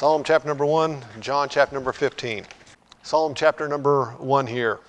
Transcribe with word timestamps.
Psalm 0.00 0.24
chapter 0.24 0.48
number 0.48 0.64
1, 0.64 1.04
John 1.20 1.46
chapter 1.50 1.74
number 1.74 1.92
15. 1.92 2.46
Psalm 3.02 3.34
chapter 3.34 3.68
number 3.68 4.06
1 4.12 4.46
here. 4.46 4.80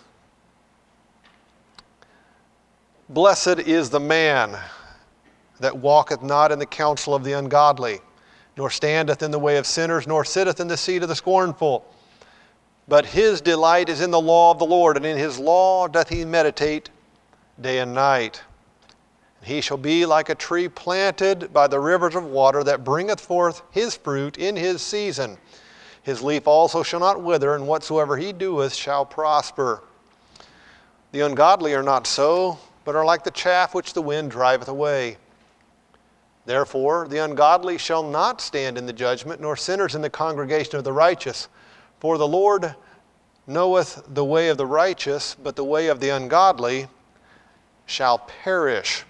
Blessed 3.10 3.60
is 3.60 3.90
the 3.90 4.00
man 4.00 4.58
that 5.60 5.78
walketh 5.78 6.24
not 6.24 6.54
in 6.54 6.60
the 6.60 6.66
counsel 6.66 7.14
of 7.14 7.26
the 7.26 7.34
ungodly, 7.34 8.00
nor 8.56 8.70
standeth 8.70 9.22
in 9.22 9.32
the 9.32 9.38
way 9.38 9.58
of 9.58 9.68
sinners, 9.68 10.08
nor 10.08 10.24
sitteth 10.24 10.62
in 10.62 10.70
the 10.70 10.78
seat 10.78 11.04
of 11.04 11.10
the 11.10 11.16
scornful. 11.18 11.86
But 12.88 13.06
his 13.06 13.42
delight 13.42 13.90
is 13.90 14.00
in 14.00 14.12
the 14.12 14.22
law 14.22 14.52
of 14.52 14.60
the 14.60 14.66
Lord, 14.66 14.96
and 14.96 15.06
in 15.06 15.18
his 15.18 15.38
law 15.38 15.90
doth 15.90 16.08
he 16.08 16.24
meditate 16.24 16.90
day 17.60 17.80
and 17.80 17.94
night. 17.94 18.42
He 19.44 19.62
shall 19.62 19.78
be 19.78 20.06
like 20.06 20.30
a 20.30 20.36
tree 20.36 20.70
planted 20.70 21.52
by 21.52 21.68
the 21.68 21.80
rivers 21.80 22.16
of 22.16 22.26
water 22.26 22.64
that 22.64 22.84
bringeth 22.84 23.20
forth 23.20 23.64
his 23.72 23.96
fruit 23.96 24.38
in 24.38 24.56
his 24.56 24.82
season. 24.82 25.38
His 26.04 26.22
leaf 26.22 26.48
also 26.48 26.84
shall 26.84 27.00
not 27.00 27.22
wither, 27.22 27.56
and 27.56 27.68
whatsoever 27.68 28.18
he 28.18 28.34
doeth 28.34 28.74
shall 28.74 29.06
prosper. 29.06 29.84
The 31.12 31.22
ungodly 31.22 31.74
are 31.74 31.84
not 31.84 32.08
so, 32.08 32.60
but 32.86 32.96
are 32.96 33.06
like 33.06 33.24
the 33.24 33.32
chaff 33.32 33.74
which 33.74 33.94
the 33.94 34.02
wind 34.02 34.32
driveth 34.32 34.68
away. 34.68 35.18
Therefore, 36.46 37.08
the 37.08 37.20
ungodly 37.20 37.78
shall 37.78 38.04
not 38.04 38.42
stand 38.42 38.78
in 38.78 38.86
the 38.86 38.94
judgment, 38.94 39.42
nor 39.42 39.56
sinners 39.56 39.94
in 39.94 40.02
the 40.02 40.10
congregation 40.10 40.76
of 40.76 40.84
the 40.84 40.94
righteous. 40.94 41.48
For 42.00 42.18
the 42.18 42.28
Lord 42.28 42.76
knoweth 43.46 44.04
the 44.08 44.26
way 44.26 44.50
of 44.50 44.58
the 44.58 44.66
righteous, 44.66 45.36
but 45.36 45.56
the 45.56 45.64
way 45.64 45.88
of 45.88 46.00
the 46.00 46.10
ungodly 46.10 46.88
shall 47.86 48.20
perish. 48.20 49.04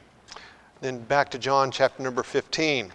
Then 0.81 0.97
back 0.97 1.29
to 1.29 1.37
John 1.37 1.69
chapter 1.69 2.01
number 2.01 2.23
15. 2.23 2.91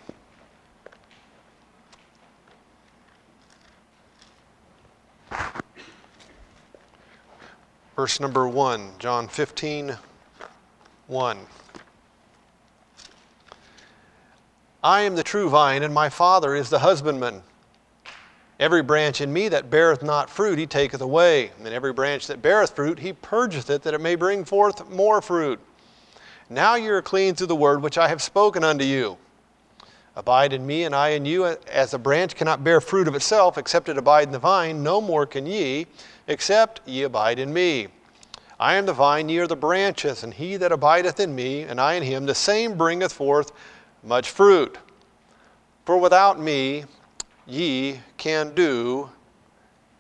Verse 7.95 8.21
number 8.21 8.49
1, 8.49 8.91
John 8.99 9.29
15, 9.29 9.97
1. 11.07 11.39
I 14.83 15.01
am 15.03 15.15
the 15.15 15.23
true 15.23 15.49
vine, 15.49 15.85
and 15.85 15.95
my 15.95 16.09
Father 16.09 16.57
is 16.57 16.69
the 16.69 16.81
husbandman. 16.81 17.43
Every 18.59 18.83
branch 18.83 19.21
in 19.21 19.33
me 19.33 19.49
that 19.49 19.71
beareth 19.71 20.03
not 20.03 20.29
fruit, 20.29 20.59
he 20.59 20.67
taketh 20.67 21.01
away. 21.01 21.53
And 21.59 21.69
every 21.69 21.93
branch 21.93 22.27
that 22.27 22.43
beareth 22.43 22.75
fruit, 22.75 22.99
he 22.99 23.13
purgeth 23.13 23.71
it, 23.71 23.83
that 23.83 23.95
it 23.95 24.01
may 24.01 24.17
bring 24.17 24.45
forth 24.45 24.91
more 24.91 25.23
fruit. 25.23 25.61
Now 26.49 26.77
you 26.77 26.93
are 26.93 27.03
clean 27.03 27.35
through 27.35 27.49
the 27.49 27.57
word 27.57 27.83
which 27.83 27.99
I 27.99 28.09
have 28.09 28.23
spoken 28.23 28.63
unto 28.63 28.85
you. 28.85 29.19
Abide 30.15 30.53
in 30.53 30.67
me, 30.67 30.85
and 30.85 30.95
I 30.95 31.11
in 31.11 31.27
you. 31.27 31.45
As 31.45 31.93
a 31.93 31.99
branch 31.99 32.37
cannot 32.37 32.65
bear 32.65 32.81
fruit 32.81 33.09
of 33.09 33.15
itself, 33.15 33.59
except 33.59 33.89
it 33.89 33.99
abide 33.99 34.29
in 34.29 34.33
the 34.33 34.39
vine, 34.39 34.83
no 34.83 35.01
more 35.01 35.27
can 35.27 35.45
ye, 35.45 35.87
except 36.27 36.81
ye 36.87 37.03
abide 37.03 37.39
in 37.39 37.53
me. 37.53 37.89
I 38.59 38.77
am 38.77 38.87
the 38.87 38.95
vine, 38.95 39.29
ye 39.29 39.39
are 39.41 39.47
the 39.47 39.57
branches, 39.57 40.23
and 40.23 40.33
he 40.33 40.57
that 40.57 40.73
abideth 40.73 41.21
in 41.21 41.35
me, 41.35 41.63
and 41.63 41.79
I 41.79 41.95
in 41.95 42.03
him, 42.03 42.25
the 42.25 42.35
same 42.35 42.79
bringeth 42.79 43.13
forth 43.13 43.53
much 44.03 44.31
fruit. 44.31 44.79
For 45.85 45.99
without 45.99 46.41
me 46.41 46.85
ye 47.47 48.01
can 48.17 48.55
do 48.55 49.11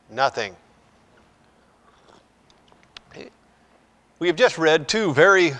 nothing. 0.09 0.57
We 4.19 4.29
have 4.29 4.37
just 4.37 4.57
read 4.57 4.89
two 4.89 5.13
very 5.13 5.53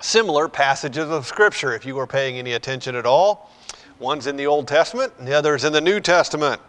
similar 0.00 0.48
passages 0.48 1.10
of 1.10 1.26
Scripture, 1.26 1.74
if 1.74 1.84
you 1.84 1.94
were 1.94 2.06
paying 2.06 2.36
any 2.38 2.52
attention 2.52 2.94
at 2.94 3.06
all. 3.06 3.50
One's 3.98 4.26
in 4.26 4.36
the 4.36 4.46
Old 4.46 4.68
Testament, 4.68 5.12
and 5.18 5.26
the 5.26 5.34
other 5.34 5.54
is 5.54 5.64
in 5.64 5.72
the 5.72 5.80
New 5.80 6.00
Testament. 6.00 6.60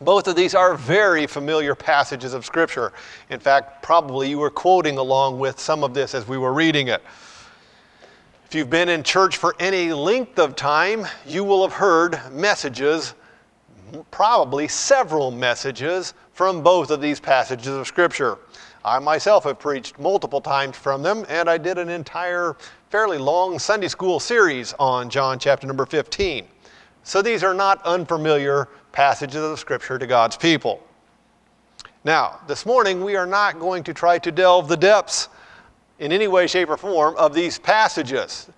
Both 0.00 0.26
of 0.26 0.36
these 0.36 0.54
are 0.54 0.74
very 0.74 1.26
familiar 1.26 1.74
passages 1.74 2.34
of 2.34 2.44
Scripture. 2.44 2.92
In 3.30 3.40
fact, 3.40 3.82
probably 3.82 4.28
you 4.28 4.38
were 4.38 4.50
quoting 4.50 4.98
along 4.98 5.38
with 5.38 5.58
some 5.58 5.84
of 5.84 5.94
this 5.94 6.14
as 6.14 6.26
we 6.26 6.36
were 6.36 6.52
reading 6.52 6.88
it. 6.88 7.02
If 8.46 8.54
you've 8.54 8.70
been 8.70 8.88
in 8.88 9.02
church 9.02 9.36
for 9.36 9.54
any 9.58 9.92
length 9.92 10.38
of 10.38 10.56
time, 10.56 11.06
you 11.26 11.42
will 11.44 11.62
have 11.62 11.72
heard 11.72 12.20
messages, 12.32 13.14
probably 14.10 14.68
several 14.68 15.30
messages, 15.30 16.12
from 16.32 16.62
both 16.62 16.90
of 16.90 17.00
these 17.00 17.20
passages 17.20 17.68
of 17.68 17.86
Scripture. 17.86 18.38
I 18.84 18.98
myself 18.98 19.44
have 19.44 19.58
preached 19.58 19.98
multiple 19.98 20.42
times 20.42 20.76
from 20.76 21.02
them, 21.02 21.24
and 21.30 21.48
I 21.48 21.56
did 21.56 21.78
an 21.78 21.88
entire 21.88 22.54
fairly 22.90 23.16
long 23.16 23.58
Sunday 23.58 23.88
school 23.88 24.20
series 24.20 24.74
on 24.78 25.08
John 25.08 25.38
chapter 25.38 25.66
number 25.66 25.86
15. 25.86 26.46
So 27.02 27.22
these 27.22 27.42
are 27.42 27.54
not 27.54 27.80
unfamiliar 27.86 28.68
passages 28.92 29.42
of 29.42 29.58
Scripture 29.58 29.98
to 29.98 30.06
God's 30.06 30.36
people. 30.36 30.82
Now, 32.04 32.40
this 32.46 32.66
morning 32.66 33.02
we 33.02 33.16
are 33.16 33.24
not 33.24 33.58
going 33.58 33.84
to 33.84 33.94
try 33.94 34.18
to 34.18 34.30
delve 34.30 34.68
the 34.68 34.76
depths 34.76 35.30
in 35.98 36.12
any 36.12 36.28
way, 36.28 36.46
shape, 36.46 36.68
or 36.68 36.76
form 36.76 37.16
of 37.16 37.32
these 37.32 37.58
passages. 37.58 38.50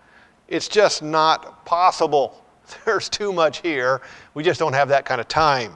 It's 0.49 0.67
just 0.67 1.05
not 1.05 1.65
possible. 1.65 2.43
There's 2.85 3.09
too 3.09 3.33
much 3.33 3.61
here. 3.61 4.03
We 4.35 4.43
just 4.43 4.59
don't 4.59 4.73
have 4.73 4.89
that 4.89 5.05
kind 5.05 5.21
of 5.21 5.29
time. 5.29 5.75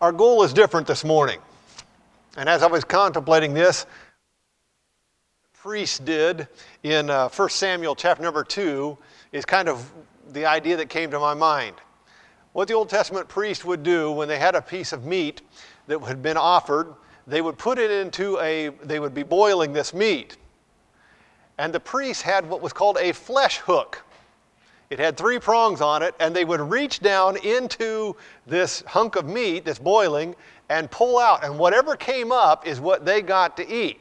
Our 0.00 0.12
goal 0.12 0.42
is 0.44 0.54
different 0.54 0.86
this 0.86 1.04
morning. 1.04 1.40
And 2.36 2.48
as 2.48 2.62
I 2.62 2.66
was 2.66 2.82
contemplating 2.82 3.54
this, 3.54 3.86
priest 5.52 6.04
did 6.04 6.48
in 6.82 7.08
uh, 7.08 7.28
1 7.28 7.48
Samuel 7.48 7.94
chapter 7.94 8.22
number 8.22 8.42
2 8.42 8.98
is 9.32 9.44
kind 9.44 9.68
of 9.68 9.90
the 10.32 10.44
idea 10.44 10.76
that 10.76 10.88
came 10.88 11.10
to 11.12 11.18
my 11.20 11.34
mind. 11.34 11.76
What 12.52 12.66
the 12.66 12.74
Old 12.74 12.88
Testament 12.88 13.28
priest 13.28 13.64
would 13.64 13.82
do 13.82 14.10
when 14.10 14.26
they 14.26 14.38
had 14.38 14.56
a 14.56 14.62
piece 14.62 14.92
of 14.92 15.04
meat 15.04 15.42
that 15.86 16.00
had 16.00 16.22
been 16.22 16.36
offered, 16.36 16.94
they 17.26 17.40
would 17.40 17.56
put 17.56 17.78
it 17.78 17.90
into 17.90 18.38
a, 18.40 18.70
they 18.82 18.98
would 18.98 19.14
be 19.14 19.22
boiling 19.22 19.72
this 19.72 19.94
meat. 19.94 20.36
And 21.58 21.72
the 21.72 21.80
priest 21.80 22.22
had 22.22 22.48
what 22.48 22.60
was 22.60 22.72
called 22.72 22.98
a 23.00 23.12
flesh 23.12 23.58
hook. 23.58 24.02
It 24.90 24.98
had 24.98 25.16
three 25.16 25.38
prongs 25.38 25.80
on 25.80 26.02
it, 26.02 26.14
and 26.20 26.34
they 26.34 26.44
would 26.44 26.60
reach 26.60 27.00
down 27.00 27.36
into 27.38 28.16
this 28.46 28.82
hunk 28.86 29.16
of 29.16 29.26
meat 29.26 29.64
that's 29.64 29.78
boiling 29.78 30.36
and 30.68 30.90
pull 30.90 31.18
out, 31.18 31.44
and 31.44 31.58
whatever 31.58 31.96
came 31.96 32.32
up 32.32 32.66
is 32.66 32.80
what 32.80 33.04
they 33.04 33.22
got 33.22 33.56
to 33.58 33.68
eat. 33.68 34.00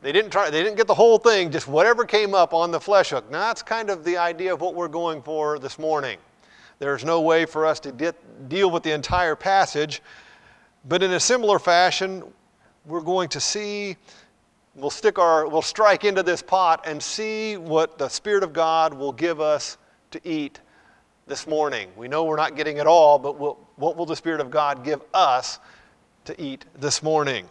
They 0.00 0.12
didn't 0.12 0.30
try, 0.30 0.48
they 0.48 0.62
didn't 0.62 0.76
get 0.76 0.86
the 0.86 0.94
whole 0.94 1.18
thing, 1.18 1.50
just 1.50 1.66
whatever 1.66 2.04
came 2.04 2.32
up 2.34 2.54
on 2.54 2.70
the 2.70 2.80
flesh 2.80 3.10
hook. 3.10 3.30
Now 3.30 3.40
that's 3.48 3.62
kind 3.62 3.90
of 3.90 4.04
the 4.04 4.16
idea 4.16 4.52
of 4.52 4.60
what 4.60 4.74
we're 4.74 4.88
going 4.88 5.22
for 5.22 5.58
this 5.58 5.78
morning. 5.78 6.18
There's 6.78 7.04
no 7.04 7.20
way 7.20 7.44
for 7.44 7.66
us 7.66 7.80
to 7.80 8.14
deal 8.46 8.70
with 8.70 8.84
the 8.84 8.92
entire 8.92 9.34
passage, 9.34 10.00
but 10.88 11.02
in 11.02 11.12
a 11.12 11.20
similar 11.20 11.58
fashion, 11.58 12.22
we're 12.86 13.00
going 13.00 13.28
to 13.30 13.40
see, 13.40 13.96
we'll 14.76 14.88
stick 14.88 15.18
our, 15.18 15.48
we'll 15.48 15.60
strike 15.60 16.04
into 16.04 16.22
this 16.22 16.40
pot 16.40 16.84
and 16.86 17.02
see 17.02 17.56
what 17.56 17.98
the 17.98 18.08
Spirit 18.08 18.44
of 18.44 18.52
God 18.52 18.94
will 18.94 19.12
give 19.12 19.40
us 19.40 19.76
to 20.12 20.20
eat 20.26 20.60
this 21.26 21.48
morning. 21.48 21.90
We 21.96 22.06
know 22.06 22.24
we're 22.24 22.36
not 22.36 22.54
getting 22.54 22.76
it 22.76 22.86
all, 22.86 23.18
but 23.18 23.38
we'll, 23.38 23.58
what 23.78 23.96
will 23.96 24.06
the 24.06 24.16
Spirit 24.16 24.40
of 24.40 24.50
God 24.50 24.84
give 24.84 25.00
us 25.14 25.58
to 26.24 26.40
eat 26.40 26.64
this 26.78 27.02
morning? 27.02 27.48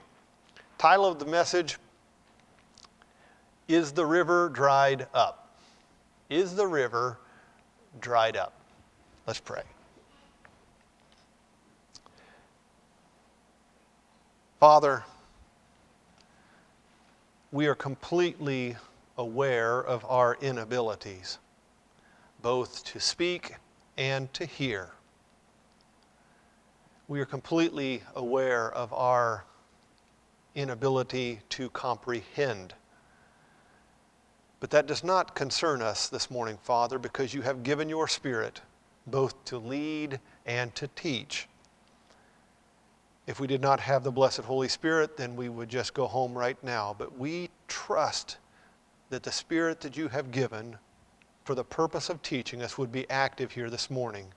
Title 0.78 1.06
of 1.06 1.20
the 1.20 1.26
message 1.26 1.78
Is 3.68 3.94
the 3.94 4.06
River 4.06 4.50
Dried 4.50 5.08
Up? 5.14 5.48
Is 6.30 6.56
the 6.56 6.68
river 6.68 7.18
dried 8.02 8.36
up? 8.36 8.54
Let's 9.26 9.40
pray. 9.40 9.64
Father, 14.60 15.04
we 17.52 17.68
are 17.68 17.76
completely 17.76 18.76
aware 19.18 19.80
of 19.80 20.04
our 20.06 20.38
inabilities, 20.42 21.38
both 22.42 22.84
to 22.86 23.00
speak 23.00 23.56
and 23.98 24.32
to 24.34 24.46
hear. 24.46 24.92
We 27.10 27.22
are 27.22 27.26
completely 27.26 28.04
aware 28.16 28.70
of 28.70 28.92
our 28.92 29.46
inability 30.56 31.40
to 31.50 31.70
comprehend. 31.70 32.74
But 34.60 34.72
that 34.72 34.88
does 34.88 35.04
not 35.04 35.36
concern 35.36 35.82
us 35.82 36.10
this 36.10 36.30
morning, 36.30 36.58
Father, 36.64 37.00
because 37.00 37.34
you 37.34 37.44
have 37.44 37.64
given 37.64 37.88
your 37.88 38.08
Spirit 38.08 38.62
both 39.06 39.46
to 39.46 39.58
lead 39.58 40.20
and 40.46 40.76
to 40.76 40.90
teach. 40.90 41.48
If 43.26 43.40
we 43.40 43.48
did 43.48 43.62
not 43.62 43.80
have 43.80 44.04
the 44.04 44.12
blessed 44.12 44.42
Holy 44.42 44.68
Spirit, 44.68 45.16
then 45.16 45.36
we 45.36 45.48
would 45.48 45.70
just 45.70 45.94
go 45.94 46.08
home 46.08 46.38
right 46.38 46.62
now. 46.62 46.96
But 46.98 47.18
we 47.18 47.50
trust 47.68 48.38
that 49.10 49.24
the 49.24 49.32
Spirit 49.32 49.80
that 49.82 49.96
you 49.96 50.10
have 50.10 50.32
given 50.32 50.78
for 51.46 51.56
the 51.56 51.64
purpose 51.64 52.10
of 52.10 52.22
teaching 52.22 52.62
us 52.62 52.78
would 52.78 52.92
be 52.92 53.10
active 53.10 53.52
here 53.52 53.70
this 53.70 53.90
morning, 53.90 54.34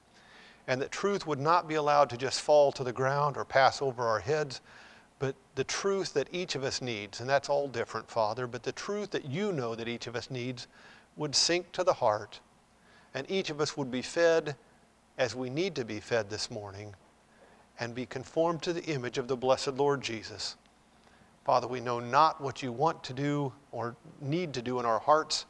and 0.70 0.80
that 0.80 0.92
truth 0.92 1.26
would 1.26 1.40
not 1.40 1.66
be 1.66 1.74
allowed 1.74 2.08
to 2.08 2.16
just 2.16 2.40
fall 2.40 2.70
to 2.70 2.84
the 2.84 2.92
ground 2.92 3.36
or 3.36 3.44
pass 3.44 3.82
over 3.82 4.06
our 4.06 4.20
heads, 4.20 4.60
but 5.18 5.34
the 5.56 5.64
truth 5.64 6.14
that 6.14 6.28
each 6.30 6.54
of 6.54 6.62
us 6.62 6.80
needs, 6.80 7.18
and 7.18 7.28
that's 7.28 7.48
all 7.48 7.66
different, 7.66 8.08
Father, 8.08 8.46
but 8.46 8.62
the 8.62 8.70
truth 8.70 9.10
that 9.10 9.24
you 9.24 9.50
know 9.50 9.74
that 9.74 9.88
each 9.88 10.06
of 10.06 10.14
us 10.14 10.30
needs 10.30 10.68
would 11.16 11.34
sink 11.34 11.72
to 11.72 11.82
the 11.82 11.92
heart, 11.92 12.38
and 13.14 13.28
each 13.28 13.50
of 13.50 13.60
us 13.60 13.76
would 13.76 13.90
be 13.90 14.00
fed 14.00 14.54
as 15.18 15.34
we 15.34 15.50
need 15.50 15.74
to 15.74 15.84
be 15.84 15.98
fed 15.98 16.30
this 16.30 16.52
morning 16.52 16.94
and 17.80 17.92
be 17.92 18.06
conformed 18.06 18.62
to 18.62 18.72
the 18.72 18.84
image 18.84 19.18
of 19.18 19.26
the 19.26 19.36
blessed 19.36 19.74
Lord 19.74 20.00
Jesus. 20.00 20.54
Father, 21.44 21.66
we 21.66 21.80
know 21.80 21.98
not 21.98 22.40
what 22.40 22.62
you 22.62 22.70
want 22.70 23.02
to 23.02 23.12
do 23.12 23.52
or 23.72 23.96
need 24.20 24.54
to 24.54 24.62
do 24.62 24.78
in 24.78 24.86
our 24.86 25.00
hearts. 25.00 25.46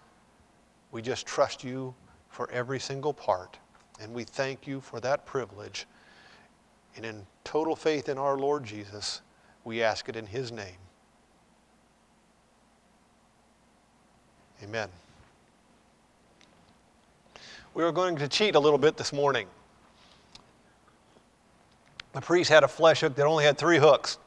We 0.93 1.03
just 1.03 1.27
trust 1.27 1.63
you 1.63 1.95
for 2.31 2.51
every 2.51 2.81
single 2.81 3.13
part. 3.13 3.59
And 4.01 4.15
we 4.15 4.25
thank 4.25 4.67
you 4.67 4.81
for 4.81 5.01
that 5.01 5.27
privilege. 5.27 5.87
And 6.97 7.05
in 7.05 7.27
total 7.45 7.77
faith 7.77 8.09
in 8.09 8.19
our 8.19 8.37
Lord 8.37 8.65
Jesus, 8.65 9.21
we 9.65 9.83
ask 9.83 10.09
it 10.09 10.17
in 10.17 10.27
his 10.27 10.51
name. 10.51 10.79
Amen. 14.63 14.89
We 17.75 17.85
are 17.85 17.93
going 17.93 18.17
to 18.17 18.29
cheat 18.29 18.55
a 18.55 18.61
little 18.61 18.79
bit 18.79 18.97
this 18.97 19.13
morning. 19.13 19.47
The 22.13 22.21
priest 22.21 22.51
had 22.51 22.65
a 22.65 22.69
flesh 22.69 23.01
hook 23.01 23.15
that 23.15 23.27
only 23.27 23.45
had 23.45 23.57
three 23.57 23.79
hooks, 23.79 24.19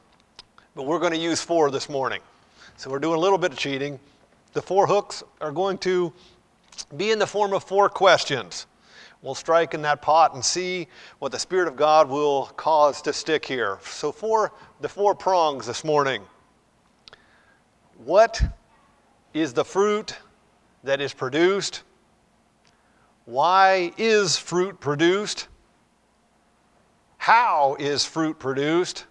but 0.74 0.86
we're 0.86 0.98
going 0.98 1.12
to 1.12 1.18
use 1.18 1.42
four 1.42 1.70
this 1.70 1.88
morning. 1.88 2.20
So 2.76 2.90
we're 2.90 2.98
doing 2.98 3.16
a 3.16 3.20
little 3.20 3.38
bit 3.38 3.52
of 3.52 3.58
cheating. 3.58 4.00
The 4.54 4.62
four 4.62 4.86
hooks 4.86 5.22
are 5.40 5.52
going 5.52 5.78
to 5.78 6.12
be 6.96 7.10
in 7.10 7.18
the 7.18 7.26
form 7.26 7.52
of 7.52 7.62
four 7.62 7.88
questions. 7.88 8.66
We'll 9.24 9.34
strike 9.34 9.72
in 9.72 9.80
that 9.82 10.02
pot 10.02 10.34
and 10.34 10.44
see 10.44 10.86
what 11.18 11.32
the 11.32 11.38
Spirit 11.38 11.66
of 11.66 11.76
God 11.76 12.10
will 12.10 12.44
cause 12.58 13.00
to 13.00 13.12
stick 13.14 13.46
here. 13.46 13.78
So, 13.82 14.12
for 14.12 14.52
the 14.82 14.88
four 14.88 15.14
prongs 15.14 15.66
this 15.66 15.82
morning, 15.82 16.20
what 18.04 18.42
is 19.32 19.54
the 19.54 19.64
fruit 19.64 20.14
that 20.82 21.00
is 21.00 21.14
produced? 21.14 21.84
Why 23.24 23.94
is 23.96 24.36
fruit 24.36 24.78
produced? 24.78 25.48
How 27.16 27.76
is 27.78 28.04
fruit 28.04 28.38
produced? 28.38 29.06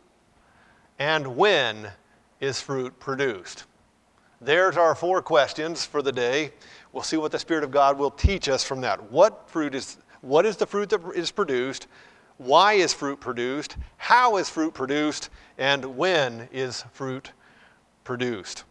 And 0.99 1.35
when 1.35 1.87
is 2.39 2.61
fruit 2.61 2.99
produced? 2.99 3.63
There's 4.39 4.77
our 4.77 4.93
four 4.93 5.23
questions 5.23 5.85
for 5.85 6.03
the 6.03 6.11
day. 6.11 6.51
We'll 6.91 7.01
see 7.01 7.17
what 7.17 7.31
the 7.31 7.39
Spirit 7.39 7.63
of 7.63 7.71
God 7.71 7.97
will 7.97 8.11
teach 8.11 8.47
us 8.47 8.63
from 8.63 8.81
that. 8.81 9.11
What 9.11 9.49
fruit 9.49 9.73
is 9.73 9.97
what 10.23 10.45
is 10.45 10.55
the 10.55 10.65
fruit 10.65 10.89
that 10.89 11.01
is 11.15 11.31
produced? 11.31 11.87
Why 12.37 12.73
is 12.73 12.93
fruit 12.93 13.19
produced? 13.19 13.75
How 13.97 14.37
is 14.37 14.49
fruit 14.49 14.73
produced? 14.73 15.29
And 15.57 15.97
when 15.97 16.47
is 16.53 16.85
fruit 16.93 17.33
produced? 18.05 18.63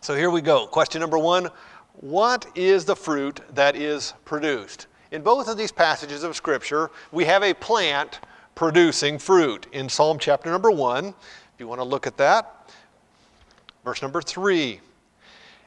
So 0.00 0.14
here 0.14 0.30
we 0.30 0.40
go. 0.40 0.68
Question 0.68 1.00
number 1.00 1.18
one 1.18 1.48
What 1.94 2.46
is 2.54 2.84
the 2.84 2.94
fruit 2.94 3.40
that 3.54 3.74
is 3.74 4.14
produced? 4.24 4.86
In 5.10 5.20
both 5.22 5.48
of 5.48 5.58
these 5.58 5.72
passages 5.72 6.22
of 6.22 6.36
Scripture, 6.36 6.92
we 7.10 7.24
have 7.24 7.42
a 7.42 7.54
plant 7.54 8.20
producing 8.54 9.18
fruit. 9.18 9.66
In 9.72 9.88
Psalm 9.88 10.16
chapter 10.16 10.48
number 10.48 10.70
1, 10.70 11.06
if 11.06 11.14
you 11.58 11.66
want 11.66 11.80
to 11.80 11.84
look 11.84 12.06
at 12.06 12.16
that, 12.18 12.70
verse 13.84 14.00
number 14.00 14.22
3. 14.22 14.80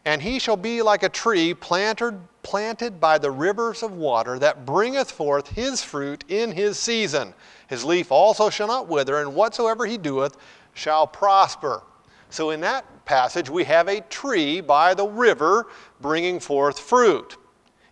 And 0.06 0.22
he 0.22 0.38
shall 0.38 0.58
be 0.58 0.82
like 0.84 1.02
a 1.02 1.10
tree 1.10 1.54
planted, 1.54 2.20
planted 2.44 3.00
by 3.00 3.18
the 3.18 3.32
rivers 3.32 3.82
of 3.82 3.94
water 3.94 4.38
that 4.40 4.66
bringeth 4.66 5.10
forth 5.10 5.50
his 5.50 5.82
fruit 5.82 6.24
in 6.28 6.52
his 6.52 6.78
season. 6.78 7.34
His 7.68 7.84
leaf 7.84 8.12
also 8.12 8.52
shall 8.52 8.68
not 8.68 8.88
wither, 8.88 9.20
and 9.20 9.34
whatsoever 9.34 9.86
he 9.86 9.98
doeth 9.98 10.38
shall 10.74 11.08
prosper. 11.08 11.82
So 12.30 12.52
in 12.52 12.62
that 12.62 13.06
passage, 13.06 13.50
we 13.50 13.64
have 13.64 13.88
a 13.88 14.02
tree 14.02 14.62
by 14.62 14.94
the 14.94 15.08
river 15.08 15.68
bringing 16.02 16.40
forth 16.40 16.80
fruit. 16.80 17.38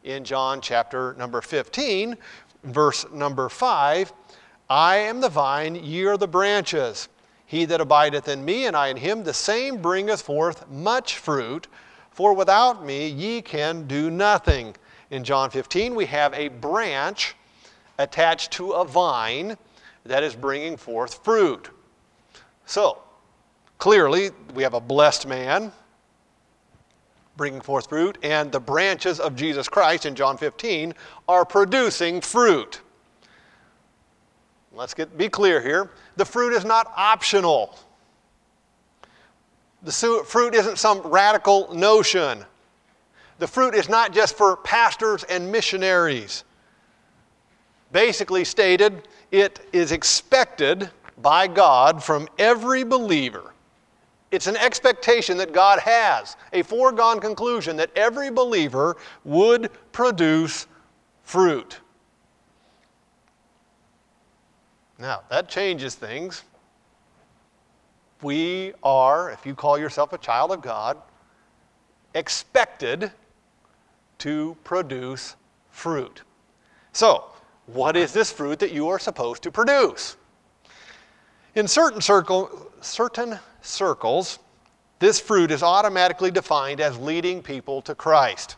In 0.04 0.24
John 0.24 0.62
chapter 0.62 1.16
number 1.18 1.42
15, 1.42 2.18
verse 2.64 3.06
number 3.12 3.50
5, 3.50 4.14
I 4.70 4.98
am 4.98 5.22
the 5.22 5.30
vine, 5.30 5.76
ye 5.76 6.06
are 6.06 6.18
the 6.18 6.28
branches. 6.28 7.10
He 7.46 7.66
that 7.66 7.82
abideth 7.82 8.28
in 8.28 8.44
me, 8.44 8.66
and 8.66 8.76
I 8.76 8.88
in 8.88 8.98
him, 8.98 9.24
the 9.24 9.34
same 9.34 9.82
bringeth 9.82 10.22
forth 10.22 10.70
much 10.70 11.18
fruit. 11.18 11.68
For 12.14 12.34
without 12.34 12.86
me 12.86 13.08
ye 13.08 13.42
can 13.42 13.88
do 13.88 14.10
nothing. 14.12 14.76
In 15.10 15.24
John 15.24 15.50
15, 15.50 15.96
we 15.96 16.06
have 16.06 16.34
a 16.34 16.48
branch 16.48 17.36
attached 17.98 18.52
to 18.54 18.72
a 18.72 18.86
vine 18.86 19.58
that 20.06 20.24
is 20.24 20.36
bringing 20.36 20.78
forth 20.78 21.24
fruit. 21.24 21.70
So, 22.66 23.00
clearly, 23.78 24.30
we 24.54 24.64
have 24.64 24.74
a 24.74 24.80
blessed 24.80 25.28
man 25.28 25.72
bringing 27.36 27.62
forth 27.62 27.90
fruit, 27.90 28.20
and 28.22 28.52
the 28.52 28.60
branches 28.60 29.20
of 29.20 29.36
Jesus 29.36 29.68
Christ 29.68 30.06
in 30.06 30.14
John 30.14 30.38
15 30.38 30.94
are 31.28 31.44
producing 31.44 32.22
fruit. 32.22 32.82
Let's 34.72 34.94
get, 34.94 35.18
be 35.18 35.30
clear 35.30 35.62
here. 35.62 35.92
The 36.16 36.26
fruit 36.26 36.54
is 36.54 36.64
not 36.64 36.92
optional. 36.96 37.78
The 39.84 39.92
fruit 40.26 40.56
isn't 40.56 40.78
some 40.78 41.00
radical 41.02 41.74
notion. 41.74 42.46
The 43.40 43.48
fruit 43.48 43.76
is 43.76 43.90
not 43.90 44.14
just 44.14 44.38
for 44.38 44.56
pastors 44.58 45.24
and 45.26 45.52
missionaries. 45.52 46.46
Basically 47.92 48.46
stated, 48.46 49.08
it 49.32 49.60
is 49.74 49.92
expected 49.92 50.90
by 51.22 51.48
God 51.48 52.04
from 52.04 52.28
every 52.40 52.84
believer. 52.84 53.54
It's 54.32 54.48
an 54.48 54.58
expectation 54.58 55.38
that 55.38 55.54
God 55.54 55.80
has, 55.80 56.38
a 56.54 56.64
foregone 56.64 57.20
conclusion 57.20 57.76
that 57.78 57.92
every 57.96 58.32
believer 58.32 58.98
would 59.24 59.70
produce 59.92 60.66
fruit. 61.24 61.80
Now, 64.98 65.22
that 65.30 65.50
changes 65.50 65.94
things. 65.96 66.44
We 68.24 68.72
are, 68.84 69.32
if 69.32 69.46
you 69.46 69.54
call 69.54 69.78
yourself 69.78 70.14
a 70.14 70.18
child 70.18 70.52
of 70.52 70.62
God, 70.62 70.98
expected 72.16 73.12
to 74.20 74.56
produce 74.64 75.36
fruit. 75.70 76.22
So, 76.94 77.26
what 77.66 77.98
is 77.98 78.14
this 78.14 78.32
fruit 78.32 78.60
that 78.60 78.72
you 78.72 78.88
are 78.88 78.98
supposed 78.98 79.44
to 79.44 79.52
produce? 79.52 80.16
In 81.56 81.68
certain, 81.68 82.00
circle, 82.00 82.72
certain 82.80 83.40
circles, 83.62 84.40
this 85.00 85.20
fruit 85.20 85.52
is 85.52 85.62
automatically 85.62 86.32
defined 86.32 86.80
as 86.80 86.98
leading 86.98 87.42
people 87.42 87.82
to 87.82 87.94
Christ. 87.94 88.56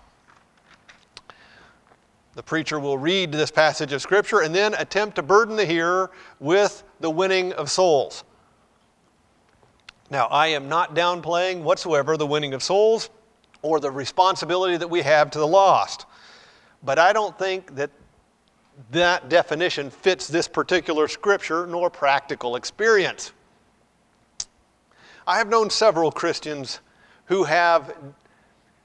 The 2.36 2.44
preacher 2.44 2.80
will 2.80 3.00
read 3.00 3.32
this 3.32 3.50
passage 3.50 3.94
of 3.94 4.02
Scripture 4.02 4.42
and 4.42 4.54
then 4.54 4.76
attempt 4.76 5.16
to 5.16 5.24
burden 5.24 5.56
the 5.56 5.66
hearer 5.66 6.12
with 6.40 6.84
the 7.00 7.10
winning 7.10 7.52
of 7.54 7.72
souls. 7.72 8.24
Now, 10.10 10.28
I 10.28 10.48
am 10.48 10.70
not 10.70 10.94
downplaying 10.94 11.64
whatsoever 11.64 12.18
the 12.18 12.28
winning 12.28 12.54
of 12.54 12.62
souls 12.62 13.10
or 13.62 13.80
the 13.80 13.90
responsibility 13.90 14.78
that 14.78 14.88
we 14.88 15.02
have 15.02 15.32
to 15.32 15.40
the 15.40 15.48
lost. 15.48 16.06
But 16.84 17.00
I 17.00 17.14
don't 17.14 17.38
think 17.38 17.76
that 17.76 17.90
that 18.92 19.30
definition 19.30 19.90
fits 19.90 20.28
this 20.28 20.48
particular 20.48 21.08
scripture 21.08 21.66
nor 21.66 21.90
practical 21.90 22.56
experience. 22.56 23.32
I 25.26 25.38
have 25.38 25.50
known 25.50 25.70
several 25.72 26.12
Christians 26.12 26.82
who 27.26 27.46
have 27.46 27.96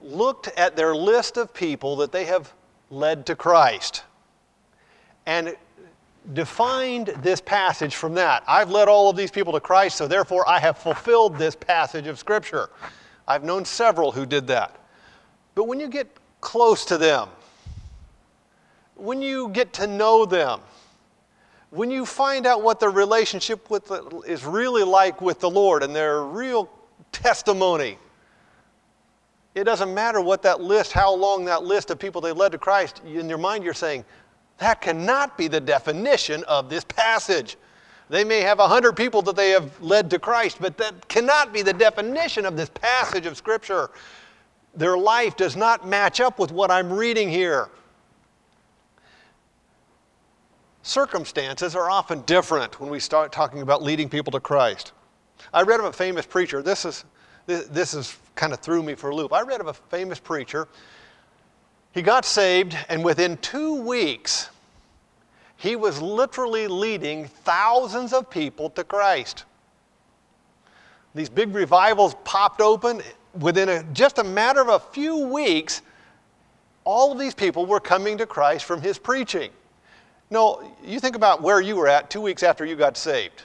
looked 0.00 0.48
at 0.56 0.76
their 0.76 0.94
list 0.94 1.36
of 1.36 1.52
people 1.52 1.96
that 1.96 2.12
they 2.12 2.24
have 2.24 2.54
led 2.88 3.26
to 3.26 3.36
Christ. 3.36 4.04
And 5.26 5.54
defined 6.34 7.08
this 7.22 7.40
passage 7.40 7.96
from 7.96 8.14
that. 8.14 8.42
I've 8.46 8.70
led 8.70 8.88
all 8.88 9.10
of 9.10 9.16
these 9.16 9.30
people 9.30 9.52
to 9.54 9.60
Christ, 9.60 9.96
so 9.96 10.06
therefore 10.06 10.48
I 10.48 10.58
have 10.58 10.78
fulfilled 10.78 11.36
this 11.36 11.56
passage 11.56 12.06
of 12.06 12.18
Scripture. 12.18 12.70
I've 13.26 13.44
known 13.44 13.64
several 13.64 14.12
who 14.12 14.26
did 14.26 14.46
that. 14.48 14.76
But 15.54 15.64
when 15.64 15.80
you 15.80 15.88
get 15.88 16.08
close 16.40 16.84
to 16.86 16.98
them, 16.98 17.28
when 18.94 19.22
you 19.22 19.48
get 19.48 19.72
to 19.74 19.86
know 19.86 20.24
them, 20.24 20.60
when 21.70 21.90
you 21.90 22.04
find 22.04 22.46
out 22.46 22.62
what 22.62 22.80
their 22.80 22.90
relationship 22.90 23.70
with 23.70 23.86
the, 23.86 24.22
is 24.26 24.44
really 24.44 24.82
like 24.82 25.20
with 25.20 25.40
the 25.40 25.50
Lord 25.50 25.82
and 25.82 25.94
their 25.94 26.24
real 26.24 26.68
testimony, 27.12 27.96
it 29.54 29.64
doesn't 29.64 29.92
matter 29.92 30.20
what 30.20 30.42
that 30.42 30.60
list, 30.60 30.92
how 30.92 31.14
long 31.14 31.44
that 31.44 31.62
list 31.62 31.90
of 31.90 31.98
people 31.98 32.20
they 32.20 32.32
led 32.32 32.52
to 32.52 32.58
Christ, 32.58 33.00
in 33.04 33.28
your 33.28 33.38
mind 33.38 33.64
you're 33.64 33.74
saying, 33.74 34.04
that 34.60 34.82
cannot 34.82 35.36
be 35.36 35.48
the 35.48 35.60
definition 35.60 36.44
of 36.44 36.68
this 36.68 36.84
passage. 36.84 37.56
They 38.10 38.24
may 38.24 38.40
have 38.40 38.58
100 38.58 38.94
people 38.94 39.22
that 39.22 39.34
they 39.34 39.50
have 39.50 39.80
led 39.80 40.10
to 40.10 40.18
Christ, 40.18 40.58
but 40.60 40.76
that 40.76 41.08
cannot 41.08 41.52
be 41.52 41.62
the 41.62 41.72
definition 41.72 42.44
of 42.44 42.56
this 42.56 42.68
passage 42.68 43.24
of 43.24 43.36
Scripture. 43.36 43.90
Their 44.74 44.98
life 44.98 45.36
does 45.36 45.56
not 45.56 45.88
match 45.88 46.20
up 46.20 46.38
with 46.38 46.52
what 46.52 46.70
I'm 46.70 46.92
reading 46.92 47.30
here. 47.30 47.70
Circumstances 50.82 51.74
are 51.74 51.90
often 51.90 52.22
different 52.22 52.80
when 52.80 52.90
we 52.90 53.00
start 53.00 53.32
talking 53.32 53.62
about 53.62 53.82
leading 53.82 54.08
people 54.08 54.30
to 54.32 54.40
Christ. 54.40 54.92
I 55.54 55.62
read 55.62 55.80
of 55.80 55.86
a 55.86 55.92
famous 55.92 56.26
preacher. 56.26 56.62
This 56.62 56.84
is 56.84 57.04
this, 57.46 57.94
is 57.94 58.16
kind 58.34 58.52
of 58.52 58.60
threw 58.60 58.82
me 58.82 58.94
for 58.94 59.10
a 59.10 59.14
loop. 59.14 59.32
I 59.32 59.42
read 59.42 59.60
of 59.60 59.66
a 59.66 59.72
famous 59.72 60.20
preacher 60.20 60.68
He 61.92 62.02
got 62.02 62.24
saved, 62.24 62.76
and 62.88 63.04
within 63.04 63.36
two 63.38 63.74
weeks, 63.82 64.48
he 65.56 65.76
was 65.76 66.00
literally 66.00 66.68
leading 66.68 67.26
thousands 67.26 68.12
of 68.12 68.30
people 68.30 68.70
to 68.70 68.84
Christ. 68.84 69.44
These 71.14 71.28
big 71.28 71.54
revivals 71.54 72.14
popped 72.24 72.60
open. 72.60 73.02
Within 73.38 73.68
a, 73.68 73.82
just 73.92 74.18
a 74.18 74.24
matter 74.24 74.60
of 74.60 74.68
a 74.68 74.78
few 74.78 75.18
weeks, 75.26 75.82
all 76.84 77.12
of 77.12 77.18
these 77.18 77.34
people 77.34 77.66
were 77.66 77.80
coming 77.80 78.16
to 78.18 78.26
Christ 78.26 78.64
from 78.64 78.80
his 78.80 78.98
preaching. 78.98 79.50
No, 80.30 80.74
you 80.84 81.00
think 81.00 81.16
about 81.16 81.42
where 81.42 81.60
you 81.60 81.76
were 81.76 81.88
at 81.88 82.08
two 82.08 82.20
weeks 82.20 82.42
after 82.42 82.64
you 82.64 82.76
got 82.76 82.96
saved. 82.96 83.42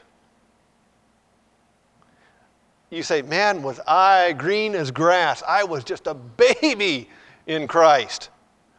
You 2.92 3.02
say, 3.02 3.24
Man, 3.24 3.64
was 3.64 3.80
I 3.88 4.34
green 4.34 4.75
as 4.75 4.92
grass? 4.92 5.42
I 5.48 5.64
was 5.64 5.84
just 5.84 6.06
a 6.08 6.14
baby 6.62 7.10
in 7.48 7.68
Christ. 7.68 8.30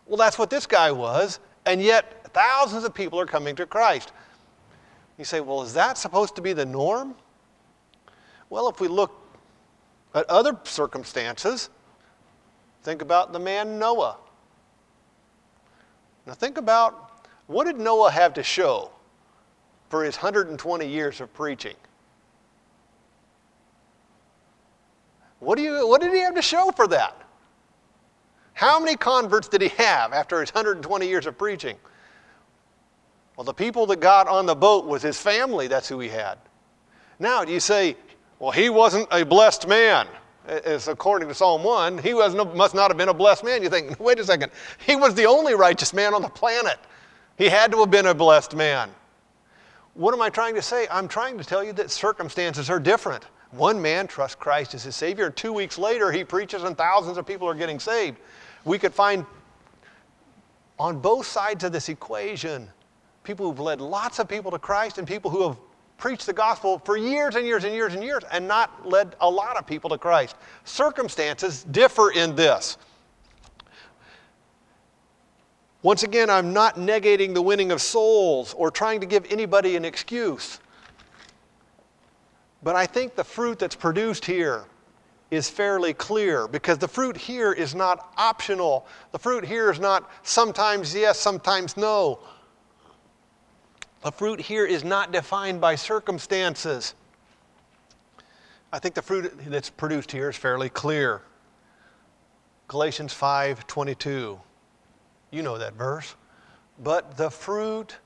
Well, 0.06 0.16
that's 0.16 0.38
what 0.38 0.50
this 0.50 0.66
guy 0.66 0.92
was, 0.92 1.40
and 1.64 1.82
yet 1.82 2.32
thousands 2.32 2.84
of 2.84 2.94
people 2.94 3.18
are 3.20 3.26
coming 3.26 3.56
to 3.56 3.66
Christ. 3.66 4.12
You 5.18 5.25
say, 5.25 5.40
Well, 5.40 5.62
is 5.62 5.75
that 5.75 5.98
supposed 5.98 6.36
to 6.36 6.42
be 6.42 6.52
the 6.52 6.66
norm? 6.66 7.14
Well, 8.48 8.68
if 8.68 8.80
we 8.80 8.88
look 8.88 9.12
at 10.14 10.28
other 10.30 10.56
circumstances, 10.64 11.70
think 12.82 13.02
about 13.02 13.32
the 13.32 13.38
man 13.38 13.78
Noah. 13.78 14.16
Now, 16.26 16.34
think 16.34 16.58
about 16.58 17.26
what 17.46 17.64
did 17.64 17.78
Noah 17.78 18.10
have 18.10 18.34
to 18.34 18.42
show 18.42 18.90
for 19.88 20.04
his 20.04 20.16
120 20.16 20.86
years 20.86 21.20
of 21.20 21.32
preaching? 21.32 21.76
What, 25.38 25.56
do 25.56 25.62
you, 25.62 25.86
what 25.86 26.00
did 26.00 26.12
he 26.12 26.20
have 26.20 26.34
to 26.34 26.42
show 26.42 26.72
for 26.72 26.88
that? 26.88 27.25
How 28.56 28.80
many 28.80 28.96
converts 28.96 29.48
did 29.48 29.60
he 29.60 29.68
have 29.68 30.14
after 30.14 30.40
his 30.40 30.48
120 30.48 31.06
years 31.06 31.26
of 31.26 31.36
preaching? 31.36 31.76
Well, 33.36 33.44
the 33.44 33.52
people 33.52 33.84
that 33.88 34.00
got 34.00 34.28
on 34.28 34.46
the 34.46 34.54
boat 34.54 34.86
was 34.86 35.02
his 35.02 35.20
family. 35.20 35.66
That's 35.68 35.86
who 35.86 36.00
he 36.00 36.08
had. 36.08 36.38
Now, 37.18 37.42
you 37.42 37.60
say 37.60 37.96
well, 38.38 38.50
he 38.50 38.70
wasn't 38.70 39.08
a 39.12 39.25
blessed 39.25 39.68
man. 39.68 40.08
As 40.46 40.88
according 40.88 41.28
to 41.28 41.34
Psalm 41.34 41.64
1, 41.64 41.98
he 41.98 42.14
was 42.14 42.34
must 42.34 42.75
not 42.75 42.90
have 42.90 42.96
been 42.96 43.10
a 43.10 43.14
blessed 43.14 43.44
man. 43.44 43.62
You 43.62 43.68
think, 43.68 44.00
wait 44.00 44.18
a 44.18 44.25
second, 44.25 44.50
he 44.86 44.96
was 44.96 45.14
the 45.14 45.26
only 45.26 45.54
righteous 45.54 45.92
man 45.92 46.14
on 46.14 46.22
the 46.22 46.28
planet. 46.30 46.78
He 47.36 47.50
had 47.50 47.70
to 47.72 47.80
have 47.80 47.90
been 47.90 48.06
a 48.06 48.14
blessed 48.14 48.56
man. 48.56 48.90
What 49.92 50.14
am 50.14 50.22
I 50.22 50.30
trying 50.30 50.54
to 50.54 50.62
say? 50.62 50.86
I'm 50.90 51.08
trying 51.08 51.36
to 51.36 51.44
tell 51.44 51.62
you 51.62 51.75
that 51.75 51.90
circumstances 51.90 52.70
are 52.70 52.80
different. 52.80 53.25
One 53.50 53.82
man 53.82 54.06
trusts 54.06 54.34
Christ 54.34 54.75
as 54.75 54.84
his 54.84 54.96
Savior, 54.96 55.28
two 55.28 55.52
weeks 55.52 55.76
later 55.76 56.10
he 56.10 56.25
preaches, 56.25 56.62
and 56.62 56.76
thousands 56.76 57.18
of 57.18 57.26
people 57.26 57.46
are 57.48 57.54
getting 57.54 57.78
saved. 57.78 58.18
We 58.66 58.78
could 58.78 58.92
find 58.92 59.25
on 60.78 60.99
both 60.99 61.25
sides 61.25 61.64
of 61.64 61.73
this 61.73 61.88
equation 61.88 62.68
people 63.23 63.46
who've 63.46 63.61
led 63.61 63.80
lots 63.80 64.18
of 64.18 64.28
people 64.28 64.50
to 64.50 64.58
Christ 64.58 64.99
and 64.99 65.06
people 65.06 65.30
who 65.30 65.49
have 65.49 65.56
preached 65.99 66.26
the 66.26 66.32
gospel 66.32 66.80
for 66.85 66.96
years 66.96 67.37
and 67.37 67.46
years 67.46 67.64
and 67.64 67.73
years 67.73 67.94
and 67.94 68.02
years 68.02 68.23
and 68.30 68.46
not 68.46 68.87
led 68.87 69.16
a 69.20 69.30
lot 69.30 69.56
of 69.56 69.66
people 69.66 69.88
to 69.90 69.99
Christ. 69.99 70.37
Circumstances 70.64 71.64
differ 71.64 72.11
in 72.11 72.35
this. 72.35 72.76
Once 75.82 76.02
again, 76.02 76.28
I'm 76.28 76.52
not 76.52 76.75
negating 76.75 77.35
the 77.35 77.42
winning 77.42 77.70
of 77.70 77.80
souls 77.80 78.52
or 78.54 78.73
trying 78.73 79.00
to 79.00 79.06
give 79.06 79.25
anybody 79.30 79.76
an 79.76 79.85
excuse. 79.85 80.58
But 82.64 82.75
I 82.75 82.87
think 82.87 83.14
the 83.14 83.25
fruit 83.25 83.61
that's 83.61 83.76
produced 83.76 84.25
here 84.25 84.64
is 85.30 85.50
fairly 85.50 85.92
clear 85.92 86.47
because 86.47 86.78
the 86.78 86.88
fruit 86.88 87.16
here 87.16 87.52
is 87.52 87.75
not 87.75 88.12
optional. 88.16 88.87
The 89.12 89.18
fruit 89.18 89.45
here 89.45 89.71
is 89.71 89.80
not 89.80 90.11
sometimes 90.23 90.95
yes, 90.95 91.18
sometimes 91.18 91.76
no. 91.76 92.21
The 94.02 94.12
fruit 94.12 94.40
here 94.40 94.64
is 94.64 94.85
not 94.85 95.12
defined 95.12 95.61
by 95.61 95.75
circumstances. 95.75 96.95
I 98.73 98.78
think 98.78 98.95
the 98.95 99.02
fruit 99.02 99.33
that's 99.47 99.71
produced 99.71 100.12
here 100.12 100.30
is 100.30 100.37
fairly 100.37 100.68
clear. 100.68 101.23
Galatians 102.68 103.12
5:22. 103.12 104.40
You 105.30 105.42
know 105.42 105.59
that 105.59 105.75
verse. 105.75 106.14
But 106.78 107.16
the 107.16 107.30
fruit 107.30 107.97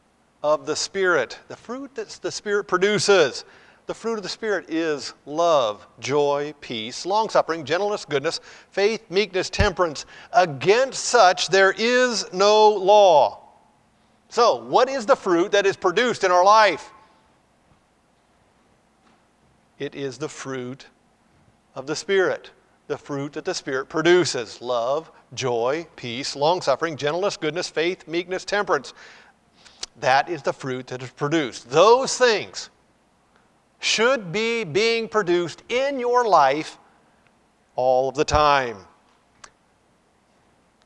of 0.42 0.64
the 0.64 0.76
Spirit, 0.76 1.38
the 1.48 1.56
fruit 1.56 1.94
that 1.96 2.08
the 2.22 2.30
Spirit 2.30 2.64
produces, 2.64 3.44
the 3.90 3.94
fruit 3.94 4.18
of 4.18 4.22
the 4.22 4.28
Spirit 4.28 4.70
is 4.70 5.14
love, 5.26 5.84
joy, 5.98 6.54
peace, 6.60 7.04
long 7.04 7.28
suffering, 7.28 7.64
gentleness, 7.64 8.04
goodness, 8.04 8.38
faith, 8.70 9.10
meekness, 9.10 9.50
temperance. 9.50 10.06
Against 10.32 11.06
such 11.06 11.48
there 11.48 11.74
is 11.76 12.32
no 12.32 12.68
law. 12.68 13.48
So, 14.28 14.62
what 14.62 14.88
is 14.88 15.06
the 15.06 15.16
fruit 15.16 15.50
that 15.50 15.66
is 15.66 15.76
produced 15.76 16.22
in 16.22 16.30
our 16.30 16.44
life? 16.44 16.92
It 19.80 19.96
is 19.96 20.18
the 20.18 20.28
fruit 20.28 20.86
of 21.74 21.88
the 21.88 21.96
Spirit, 21.96 22.52
the 22.86 22.96
fruit 22.96 23.32
that 23.32 23.44
the 23.44 23.54
Spirit 23.54 23.88
produces 23.88 24.62
love, 24.62 25.10
joy, 25.34 25.84
peace, 25.96 26.36
long 26.36 26.62
suffering, 26.62 26.96
gentleness, 26.96 27.36
goodness, 27.36 27.68
faith, 27.68 28.06
meekness, 28.06 28.44
temperance. 28.44 28.94
That 29.98 30.28
is 30.28 30.42
the 30.42 30.52
fruit 30.52 30.86
that 30.86 31.02
is 31.02 31.10
produced. 31.10 31.68
Those 31.70 32.16
things 32.16 32.70
should 33.80 34.30
be 34.30 34.62
being 34.62 35.08
produced 35.08 35.62
in 35.68 35.98
your 35.98 36.28
life 36.28 36.78
all 37.74 38.10
of 38.10 38.14
the 38.14 38.24
time. 38.24 38.76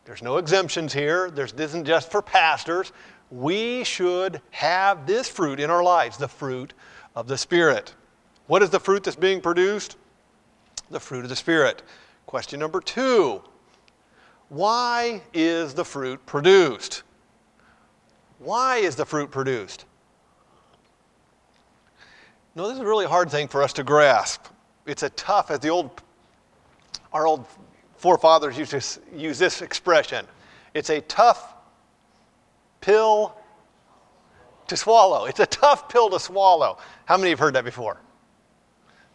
There's 0.04 0.22
no 0.22 0.38
exemptions 0.38 0.92
here. 0.92 1.30
There's, 1.30 1.52
this 1.52 1.70
isn't 1.70 1.86
just 1.86 2.10
for 2.10 2.22
pastors 2.22 2.92
we 3.34 3.82
should 3.84 4.40
have 4.50 5.06
this 5.06 5.28
fruit 5.28 5.58
in 5.58 5.70
our 5.70 5.82
lives 5.82 6.16
the 6.16 6.28
fruit 6.28 6.72
of 7.16 7.26
the 7.26 7.36
Spirit. 7.36 7.94
What 8.46 8.62
is 8.62 8.70
the 8.70 8.80
fruit 8.80 9.02
that's 9.04 9.16
being 9.16 9.40
produced? 9.40 9.96
The 10.90 11.00
fruit 11.00 11.24
of 11.24 11.30
the 11.30 11.36
Spirit. 11.36 11.82
Question 12.26 12.60
number 12.60 12.80
two 12.80 13.42
Why 14.48 15.22
is 15.32 15.74
the 15.74 15.84
fruit 15.84 16.24
produced? 16.26 17.02
Why 18.38 18.76
is 18.76 18.94
the 18.94 19.06
fruit 19.06 19.30
produced? 19.30 19.84
No, 22.56 22.68
this 22.68 22.76
is 22.76 22.80
a 22.80 22.86
really 22.86 23.06
hard 23.06 23.30
thing 23.30 23.48
for 23.48 23.62
us 23.62 23.72
to 23.74 23.82
grasp. 23.82 24.46
It's 24.86 25.02
a 25.02 25.10
tough, 25.10 25.50
as 25.50 25.58
the 25.60 25.70
old, 25.70 26.02
our 27.12 27.26
old 27.26 27.46
forefathers 27.96 28.56
used 28.56 28.70
to 28.70 29.00
use 29.16 29.38
this 29.38 29.60
expression. 29.60 30.24
It's 30.72 30.90
a 30.90 31.00
tough 31.02 31.54
pill 32.80 33.36
to 34.68 34.76
swallow. 34.76 35.24
It's 35.24 35.40
a 35.40 35.46
tough 35.46 35.88
pill 35.88 36.10
to 36.10 36.20
swallow. 36.20 36.78
How 37.06 37.16
many 37.16 37.30
have 37.30 37.38
heard 37.38 37.54
that 37.54 37.64
before? 37.64 37.98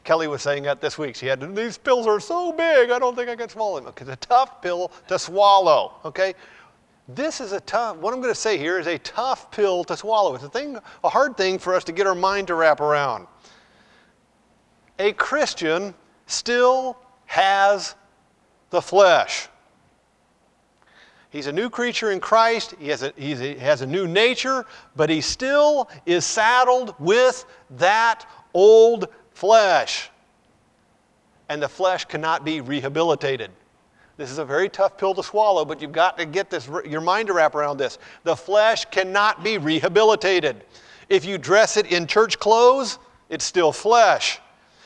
Kelly 0.04 0.28
was 0.28 0.42
saying 0.42 0.64
that 0.64 0.82
this 0.82 0.98
week. 0.98 1.16
She 1.16 1.28
had, 1.28 1.56
these 1.56 1.78
pills 1.78 2.08
are 2.08 2.20
so 2.20 2.52
big, 2.52 2.90
I 2.90 3.00
don't 3.00 3.16
think 3.16 3.30
I 3.30 3.36
can 3.36 3.50
swallow 3.50 3.80
them. 3.80 3.94
It's 3.96 4.10
a 4.10 4.16
tough 4.16 4.62
pill 4.62 4.92
to 5.08 5.20
swallow, 5.20 5.94
okay? 6.04 6.34
This 7.12 7.42
is 7.42 7.54
a 7.54 7.60
tough, 7.62 7.98
what 7.98 8.14
I'm 8.14 8.22
going 8.22 8.32
to 8.32 8.40
say 8.40 8.60
here 8.60 8.78
is 8.78 8.86
a 8.86 9.00
tough 9.00 9.50
pill 9.50 9.84
to 9.86 9.98
swallow. 9.98 10.36
It's 10.36 10.44
a 10.44 10.50
thing, 10.50 10.78
a 11.04 11.10
hard 11.10 11.36
thing 11.36 11.58
for 11.58 11.74
us 11.74 11.84
to 11.86 11.92
get 11.92 12.06
our 12.06 12.14
mind 12.14 12.48
to 12.48 12.54
wrap 12.54 12.82
around. 12.82 13.26
A 15.00 15.14
Christian 15.14 15.96
still 16.28 17.00
has 17.26 17.96
the 18.70 18.80
flesh. 18.80 19.48
He's 21.32 21.48
a 21.48 21.52
new 21.52 21.68
creature 21.68 22.12
in 22.12 22.20
Christ. 22.20 22.76
He 22.78 22.90
has 22.90 23.02
a, 23.02 23.12
he 23.18 23.56
has 23.56 23.82
a 23.82 23.88
new 23.88 24.08
nature, 24.08 24.68
but 24.96 25.10
he 25.10 25.20
still 25.20 25.90
is 26.06 26.26
saddled 26.26 26.94
with 27.00 27.44
that 27.72 28.30
old 28.54 29.08
flesh. 29.32 30.12
And 31.50 31.60
the 31.60 31.70
flesh 31.70 32.06
cannot 32.06 32.46
be 32.46 32.62
rehabilitated. 32.62 33.50
This 34.20 34.32
is 34.32 34.38
a 34.38 34.44
very 34.44 34.68
tough 34.68 34.98
pill 34.98 35.14
to 35.14 35.24
swallow, 35.24 35.64
but 35.64 35.82
you've 35.82 35.94
got 35.94 36.18
to 36.18 36.26
get 36.26 36.50
this, 36.50 36.68
your 36.86 37.00
mind 37.00 37.28
to 37.28 37.34
wrap 37.34 37.56
around 37.56 37.78
this. 37.78 37.98
The 38.26 38.36
flesh 38.36 38.84
cannot 38.92 39.46
be 39.46 39.58
rehabilitated. 39.58 40.66
If 41.08 41.24
you 41.24 41.38
dress 41.38 41.78
it 41.78 41.86
in 41.86 42.06
church 42.06 42.38
clothes, 42.38 43.00
it's 43.30 43.46
still 43.46 43.72
flesh. 43.72 44.42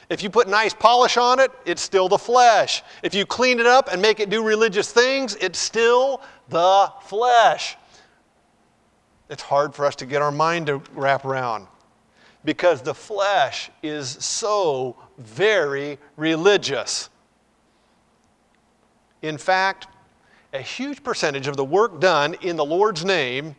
If 0.08 0.22
you 0.22 0.30
put 0.30 0.48
nice 0.48 0.76
polish 0.76 1.18
on 1.18 1.40
it, 1.40 1.50
it's 1.66 1.82
still 1.82 2.08
the 2.08 2.18
flesh. 2.20 2.84
If 3.02 3.16
you 3.16 3.26
clean 3.26 3.60
it 3.60 3.66
up 3.66 3.92
and 3.92 4.00
make 4.00 4.20
it 4.20 4.30
do 4.30 4.44
religious 4.44 4.92
things, 4.92 5.36
it's 5.38 5.58
still 5.58 6.22
the 6.50 6.94
flesh. 7.02 7.76
It's 9.32 9.42
hard 9.42 9.74
for 9.74 9.88
us 9.88 9.96
to 9.96 10.06
get 10.06 10.22
our 10.22 10.32
mind 10.32 10.68
to 10.68 10.80
wrap 10.94 11.26
around 11.26 11.66
because 12.46 12.84
the 12.84 12.94
flesh 12.94 13.72
is 13.82 14.10
so 14.10 14.96
very 15.18 15.98
religious. 16.18 17.10
In 19.24 19.38
fact, 19.38 19.88
a 20.52 20.62
huge 20.62 21.02
percentage 21.02 21.48
of 21.48 21.58
the 21.58 21.66
work 21.66 22.00
done 22.00 22.36
in 22.42 22.58
the 22.58 22.66
Lord's 22.66 23.04
name 23.04 23.56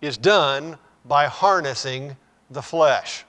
is 0.00 0.16
done 0.16 0.78
by 1.06 1.26
harnessing 1.26 2.16
the 2.50 2.62
flesh. 2.62 3.24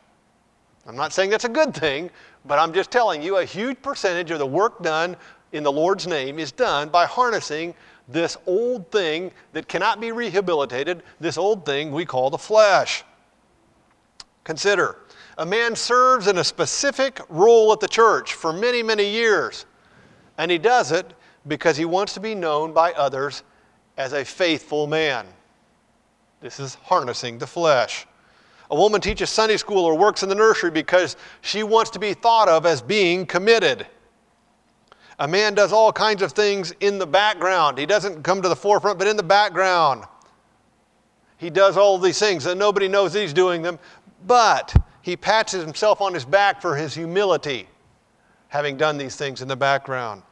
I'm 0.86 0.98
not 0.98 1.14
saying 1.14 1.30
that's 1.30 1.46
a 1.46 1.50
good 1.50 1.74
thing, 1.74 2.12
but 2.46 2.60
I'm 2.60 2.74
just 2.74 2.92
telling 2.92 3.24
you 3.24 3.38
a 3.38 3.46
huge 3.46 3.82
percentage 3.82 4.30
of 4.30 4.40
the 4.40 4.46
work 4.46 4.84
done 4.84 5.16
in 5.54 5.64
the 5.64 5.72
Lord's 5.72 6.06
name 6.06 6.38
is 6.38 6.52
done 6.52 6.90
by 6.90 7.06
harnessing 7.06 7.74
this 8.10 8.36
old 8.46 8.92
thing 8.92 9.32
that 9.54 9.70
cannot 9.70 10.02
be 10.02 10.12
rehabilitated, 10.12 11.02
this 11.22 11.38
old 11.38 11.66
thing 11.66 11.92
we 11.92 12.06
call 12.06 12.30
the 12.30 12.38
flesh. 12.38 13.06
Consider 14.44 14.98
a 15.38 15.46
man 15.46 15.76
serves 15.76 16.28
in 16.28 16.38
a 16.38 16.44
specific 16.44 17.22
role 17.30 17.72
at 17.72 17.80
the 17.80 17.88
church 17.88 18.34
for 18.34 18.52
many, 18.52 18.84
many 18.84 19.10
years, 19.10 19.66
and 20.38 20.52
he 20.52 20.58
does 20.58 20.92
it 20.92 21.14
because 21.48 21.78
he 21.78 21.86
wants 21.86 22.14
to 22.14 22.20
be 22.20 22.36
known 22.36 22.74
by 22.74 22.94
others 22.94 23.44
as 23.98 24.14
a 24.14 24.24
faithful 24.24 24.88
man. 24.88 25.28
This 26.42 26.60
is 26.60 26.76
harnessing 26.76 27.38
the 27.38 27.48
flesh. 27.48 28.06
A 28.72 28.76
woman 28.76 29.02
teaches 29.02 29.30
Sunday 29.30 29.58
school 29.58 29.86
or 29.86 29.98
works 29.98 30.24
in 30.24 30.30
the 30.30 30.36
nursery 30.36 30.72
because 30.72 31.16
she 31.42 31.64
wants 31.64 31.92
to 31.92 32.00
be 32.00 32.14
thought 32.14 32.50
of 32.50 32.66
as 32.66 32.82
being 32.82 33.26
committed. 33.26 33.86
A 35.20 35.28
man 35.28 35.54
does 35.54 35.72
all 35.72 35.94
kinds 35.94 36.22
of 36.22 36.32
things 36.32 36.74
in 36.80 36.98
the 36.98 37.06
background. 37.06 37.78
He 37.78 37.86
doesn't 37.86 38.24
come 38.24 38.42
to 38.42 38.50
the 38.50 38.56
forefront, 38.56 38.98
but 38.98 39.08
in 39.08 39.16
the 39.16 39.24
background. 39.24 40.06
He 41.38 41.50
does 41.50 41.78
all 41.78 41.98
these 41.98 42.20
things 42.20 42.46
and 42.46 42.58
nobody 42.58 42.88
knows 42.88 43.14
he's 43.14 43.34
doing 43.34 43.62
them, 43.62 43.78
but 44.26 44.74
he 45.02 45.16
pats 45.16 45.52
himself 45.52 46.02
on 46.02 46.14
his 46.14 46.26
back 46.26 46.62
for 46.62 46.76
his 46.76 46.96
humility, 46.96 47.68
having 48.48 48.78
done 48.78 48.98
these 48.98 49.16
things 49.16 49.42
in 49.42 49.48
the 49.48 49.56
background. 49.56 50.24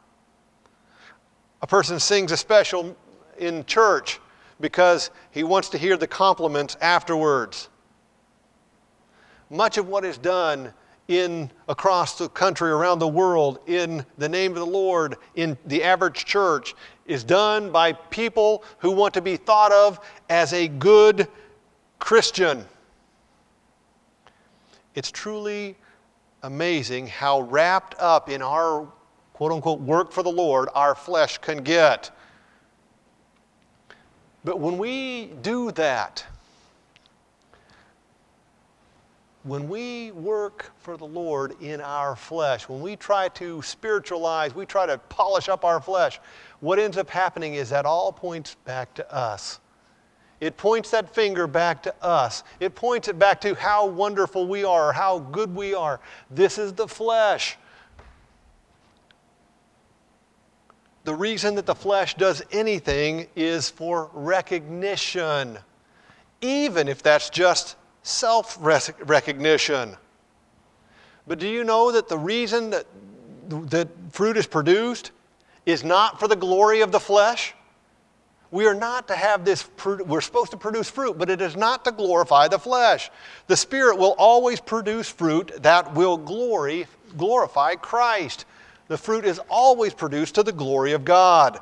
A 1.62 1.68
person 1.68 2.00
sings 2.00 2.32
a 2.32 2.38
special 2.38 2.96
in 3.38 3.66
church 3.66 4.20
because 4.60 5.12
he 5.32 5.44
wants 5.44 5.70
to 5.70 5.78
hear 5.78 5.98
the 5.98 6.08
compliments 6.08 6.78
afterwards. 6.82 7.70
Much 9.50 9.78
of 9.78 9.88
what 9.88 10.06
is 10.06 10.18
done 10.18 10.74
in 11.08 11.52
across 11.68 12.18
the 12.18 12.30
country, 12.30 12.72
around 12.72 13.00
the 13.00 13.08
world, 13.08 13.60
in 13.68 14.06
the 14.18 14.30
name 14.30 14.52
of 14.52 14.60
the 14.60 14.66
Lord, 14.66 15.18
in 15.36 15.58
the 15.66 15.84
average 15.84 16.26
church, 16.26 16.74
is 17.06 17.24
done 17.24 17.72
by 17.72 17.94
people 17.94 18.64
who 18.80 18.92
want 18.92 19.14
to 19.16 19.22
be 19.22 19.36
thought 19.36 19.72
of 19.72 20.00
as 20.30 20.54
a 20.54 20.68
good 20.68 21.28
Christian. 22.00 22.66
It's 24.96 25.12
truly 25.12 25.76
amazing 26.44 27.08
how 27.08 27.42
wrapped 27.42 27.96
up 28.00 28.30
in 28.30 28.42
our 28.42 28.88
quote 29.42 29.54
unquote 29.54 29.80
work 29.80 30.12
for 30.12 30.22
the 30.22 30.32
Lord 30.32 30.70
our 30.76 30.94
flesh 30.94 31.40
can 31.40 31.64
get. 31.64 32.12
But 34.44 34.60
when 34.60 34.78
we 34.78 35.32
do 35.42 35.72
that, 35.72 36.24
when 39.42 39.68
we 39.68 40.12
work 40.12 40.72
for 40.78 40.96
the 40.96 41.08
Lord 41.08 41.60
in 41.60 41.82
our 41.82 42.16
flesh, 42.16 42.70
when 42.70 42.82
we 42.82 42.96
try 42.96 43.30
to 43.30 43.64
spiritualize, 43.64 44.54
we 44.54 44.68
try 44.68 44.86
to 44.86 45.00
polish 45.10 45.50
up 45.50 45.66
our 45.66 45.82
flesh, 45.82 46.20
what 46.60 46.78
ends 46.78 46.96
up 46.96 47.10
happening 47.10 47.56
is 47.56 47.72
that 47.72 47.88
all 47.88 48.12
points 48.12 48.58
back 48.66 48.94
to 48.94 49.12
us. 49.12 49.60
It 50.40 50.56
points 50.56 50.92
that 50.92 51.16
finger 51.16 51.48
back 51.48 51.82
to 51.82 51.96
us. 52.04 52.44
It 52.60 52.76
points 52.76 53.08
it 53.08 53.18
back 53.18 53.42
to 53.42 53.56
how 53.56 53.88
wonderful 53.88 54.48
we 54.48 54.64
are, 54.64 54.94
how 54.94 55.18
good 55.18 55.56
we 55.56 55.74
are. 55.74 56.00
This 56.30 56.60
is 56.60 56.74
the 56.74 56.88
flesh. 56.88 57.58
The 61.04 61.16
reason 61.16 61.56
that 61.56 61.66
the 61.66 61.76
flesh 61.76 62.14
does 62.16 62.44
anything 62.52 63.28
is 63.36 63.70
for 63.70 64.12
recognition, 64.14 65.58
even 66.42 66.88
if 66.88 67.02
that's 67.02 67.30
just 67.30 67.76
self 68.04 68.58
recognition. 68.60 69.98
But 71.28 71.40
do 71.40 71.48
you 71.48 71.64
know 71.64 71.92
that 71.92 72.08
the 72.08 72.18
reason 72.18 72.70
that, 72.72 72.86
that 73.50 73.88
fruit 74.12 74.38
is 74.38 74.46
produced 74.48 75.12
is 75.66 75.84
not 75.84 76.20
for 76.20 76.28
the 76.28 76.36
glory 76.36 76.82
of 76.82 76.92
the 76.92 77.00
flesh? 77.00 77.54
We 78.52 78.68
are 78.68 78.76
not 78.76 79.08
to 79.08 79.16
have 79.16 79.46
this, 79.46 79.70
we're 79.86 80.20
supposed 80.20 80.52
to 80.52 80.58
produce 80.58 80.90
fruit, 80.90 81.18
but 81.18 81.30
it 81.30 81.40
is 81.40 81.56
not 81.56 81.86
to 81.86 81.92
glorify 81.92 82.50
the 82.50 82.60
flesh. 82.60 83.10
The 83.48 83.56
Spirit 83.56 83.98
will 83.98 84.14
always 84.18 84.60
produce 84.60 85.08
fruit 85.08 85.52
that 85.64 85.94
will 85.96 86.18
glory, 86.18 86.86
glorify 87.18 87.76
Christ. 87.76 88.46
The 88.92 88.98
fruit 88.98 89.24
is 89.24 89.40
always 89.48 89.94
produced 89.94 90.36
to 90.36 90.44
the 90.44 90.52
glory 90.52 90.92
of 90.92 91.06
God. 91.06 91.62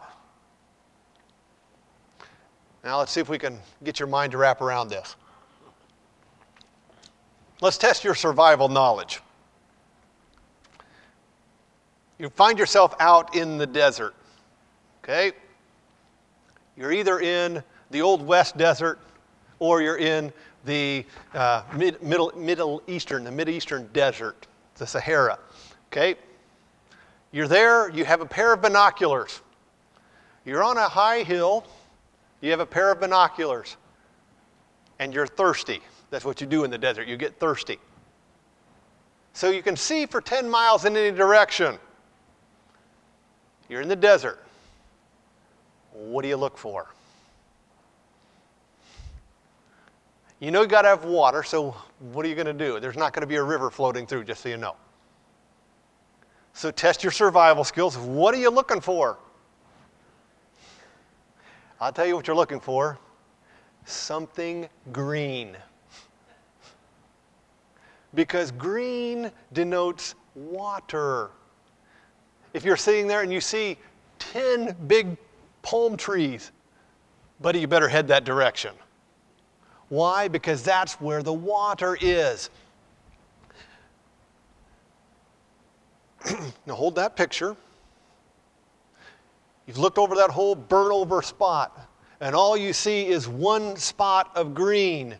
Now 2.83 2.97
let's 2.97 3.11
see 3.11 3.21
if 3.21 3.29
we 3.29 3.37
can 3.37 3.59
get 3.83 3.99
your 3.99 4.07
mind 4.07 4.31
to 4.31 4.39
wrap 4.39 4.61
around 4.61 4.87
this. 4.87 5.15
Let's 7.61 7.77
test 7.77 8.03
your 8.03 8.15
survival 8.15 8.67
knowledge. 8.67 9.21
You 12.17 12.29
find 12.29 12.57
yourself 12.57 12.95
out 12.99 13.35
in 13.35 13.59
the 13.59 13.67
desert, 13.67 14.15
okay? 15.03 15.33
You're 16.75 16.93
either 16.93 17.19
in 17.19 17.63
the 17.91 18.01
Old 18.01 18.25
West 18.25 18.57
Desert 18.57 18.97
or 19.59 19.83
you're 19.83 19.99
in 19.99 20.33
the 20.65 21.05
uh, 21.35 21.61
mid, 21.77 22.01
middle, 22.01 22.31
middle 22.35 22.81
Eastern, 22.87 23.23
the 23.23 23.31
Mid 23.31 23.49
Eastern 23.49 23.87
desert, 23.93 24.47
the 24.77 24.87
Sahara. 24.87 25.37
Okay? 25.93 26.15
You're 27.31 27.47
there, 27.47 27.89
you 27.89 28.05
have 28.05 28.21
a 28.21 28.25
pair 28.25 28.53
of 28.53 28.61
binoculars. 28.61 29.41
You're 30.45 30.63
on 30.63 30.77
a 30.77 30.87
high 30.87 31.23
hill, 31.23 31.65
you 32.41 32.49
have 32.51 32.59
a 32.59 32.65
pair 32.65 32.91
of 32.91 32.99
binoculars, 32.99 33.77
and 34.97 35.13
you're 35.13 35.27
thirsty. 35.27 35.81
That's 36.09 36.25
what 36.25 36.41
you 36.41 36.47
do 36.47 36.63
in 36.63 36.71
the 36.71 36.77
desert, 36.77 37.07
you 37.07 37.17
get 37.17 37.39
thirsty. 37.39 37.77
So 39.33 39.51
you 39.51 39.61
can 39.61 39.75
see 39.75 40.05
for 40.05 40.21
10 40.21 40.49
miles 40.49 40.85
in 40.85 40.97
any 40.97 41.15
direction. 41.15 41.77
You're 43.69 43.81
in 43.81 43.87
the 43.87 43.95
desert. 43.95 44.43
What 45.93 46.23
do 46.23 46.27
you 46.27 46.37
look 46.37 46.57
for? 46.57 46.87
You 50.39 50.51
know 50.51 50.61
you 50.61 50.67
got 50.67 50.83
to 50.83 50.87
have 50.87 51.03
water, 51.03 51.43
so 51.43 51.75
what 51.99 52.25
are 52.25 52.29
you 52.29 52.35
going 52.35 52.47
to 52.47 52.53
do? 52.53 52.79
There's 52.79 52.95
not 52.95 53.13
going 53.13 53.21
to 53.21 53.27
be 53.27 53.35
a 53.35 53.43
river 53.43 53.69
floating 53.69 54.07
through, 54.07 54.23
just 54.23 54.41
so 54.41 54.49
you 54.49 54.57
know. 54.57 54.75
So 56.53 56.71
test 56.71 57.03
your 57.03 57.11
survival 57.11 57.63
skills. 57.63 57.97
What 57.97 58.33
are 58.33 58.37
you 58.37 58.49
looking 58.49 58.81
for? 58.81 59.17
I'll 61.79 61.93
tell 61.93 62.05
you 62.05 62.15
what 62.15 62.27
you're 62.27 62.35
looking 62.35 62.59
for 62.59 62.99
something 63.85 64.69
green. 64.91 65.57
Because 68.13 68.51
green 68.51 69.31
denotes 69.53 70.15
water. 70.35 71.31
If 72.53 72.63
you're 72.63 72.77
sitting 72.77 73.07
there 73.07 73.21
and 73.21 73.31
you 73.31 73.41
see 73.41 73.77
10 74.19 74.75
big 74.87 75.17
palm 75.61 75.97
trees. 75.97 76.51
Buddy, 77.41 77.59
you 77.59 77.67
better 77.67 77.87
head 77.87 78.07
that 78.07 78.25
direction. 78.25 78.73
Why? 79.89 80.27
Because 80.27 80.63
that's 80.63 80.99
where 80.99 81.23
the 81.23 81.33
water 81.33 81.97
is. 81.99 82.49
now 86.65 86.75
hold 86.75 86.95
that 86.95 87.15
picture. 87.15 87.55
You've 89.67 89.77
looked 89.77 89.97
over 89.97 90.15
that 90.15 90.31
whole 90.31 90.55
burnt 90.55 90.91
over 90.91 91.21
spot, 91.21 91.87
and 92.19 92.35
all 92.35 92.57
you 92.57 92.73
see 92.73 93.07
is 93.07 93.27
one 93.27 93.75
spot 93.75 94.31
of 94.35 94.53
green. 94.53 95.15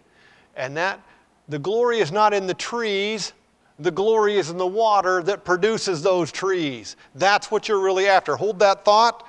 And 0.55 0.75
that 0.77 0.99
the 1.47 1.59
glory 1.59 1.99
is 1.99 2.12
not 2.12 2.33
in 2.33 2.47
the 2.47 2.53
trees, 2.53 3.33
the 3.77 3.91
glory 3.91 4.38
is 4.38 4.49
in 4.49 4.57
the 4.57 4.67
water 4.67 5.23
that 5.23 5.45
produces 5.45 6.01
those 6.01 6.31
trees. 6.31 6.95
That's 7.15 7.49
what 7.49 7.67
you're 7.67 7.79
really 7.79 8.07
after. 8.07 8.35
Hold 8.35 8.59
that 8.59 8.83
thought 8.83 9.25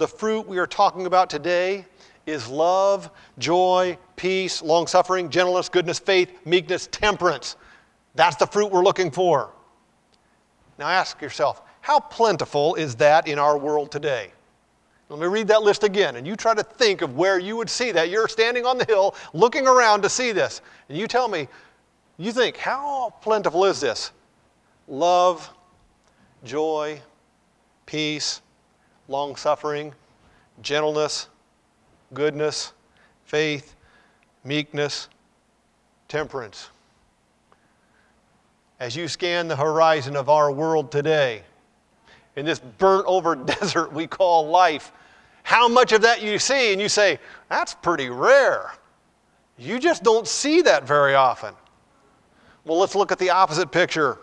the 0.00 0.08
fruit 0.08 0.48
we 0.48 0.56
are 0.56 0.66
talking 0.66 1.04
about 1.04 1.28
today 1.28 1.84
is 2.24 2.48
love, 2.48 3.10
joy, 3.38 3.98
peace, 4.16 4.62
long 4.62 4.86
suffering, 4.86 5.28
gentleness, 5.28 5.68
goodness, 5.68 5.98
faith, 5.98 6.32
meekness, 6.46 6.88
temperance. 6.90 7.56
That's 8.14 8.36
the 8.36 8.46
fruit 8.46 8.72
we're 8.72 8.82
looking 8.82 9.10
for. 9.10 9.50
Now 10.80 10.88
ask 10.88 11.20
yourself, 11.20 11.60
how 11.82 12.00
plentiful 12.00 12.74
is 12.74 12.96
that 12.96 13.28
in 13.28 13.38
our 13.38 13.58
world 13.58 13.92
today? 13.92 14.32
Let 15.10 15.20
me 15.20 15.26
read 15.26 15.46
that 15.48 15.62
list 15.62 15.84
again, 15.84 16.16
and 16.16 16.26
you 16.26 16.36
try 16.36 16.54
to 16.54 16.62
think 16.62 17.02
of 17.02 17.16
where 17.16 17.38
you 17.38 17.54
would 17.56 17.68
see 17.68 17.92
that. 17.92 18.08
You're 18.08 18.28
standing 18.28 18.64
on 18.64 18.78
the 18.78 18.86
hill 18.86 19.14
looking 19.34 19.66
around 19.66 20.00
to 20.02 20.08
see 20.08 20.32
this, 20.32 20.62
and 20.88 20.96
you 20.96 21.06
tell 21.06 21.28
me, 21.28 21.48
you 22.16 22.32
think, 22.32 22.56
how 22.56 23.12
plentiful 23.20 23.66
is 23.66 23.78
this? 23.78 24.12
Love, 24.88 25.50
joy, 26.44 26.98
peace, 27.84 28.40
long 29.06 29.36
suffering, 29.36 29.92
gentleness, 30.62 31.28
goodness, 32.14 32.72
faith, 33.26 33.74
meekness, 34.44 35.08
temperance. 36.08 36.70
As 38.80 38.96
you 38.96 39.08
scan 39.08 39.46
the 39.46 39.56
horizon 39.56 40.16
of 40.16 40.30
our 40.30 40.50
world 40.50 40.90
today, 40.90 41.42
in 42.34 42.46
this 42.46 42.58
burnt 42.58 43.04
over 43.06 43.34
desert 43.60 43.92
we 43.92 44.06
call 44.06 44.48
life, 44.48 44.92
how 45.42 45.68
much 45.68 45.92
of 45.92 46.00
that 46.02 46.22
you 46.22 46.38
see 46.38 46.72
and 46.72 46.80
you 46.80 46.88
say, 46.88 47.18
that's 47.50 47.74
pretty 47.74 48.08
rare. 48.08 48.72
You 49.58 49.78
just 49.78 50.02
don't 50.02 50.26
see 50.26 50.62
that 50.62 50.86
very 50.86 51.14
often. 51.14 51.54
Well, 52.64 52.78
let's 52.78 52.94
look 52.94 53.12
at 53.12 53.18
the 53.18 53.28
opposite 53.30 53.70
picture 53.70 54.18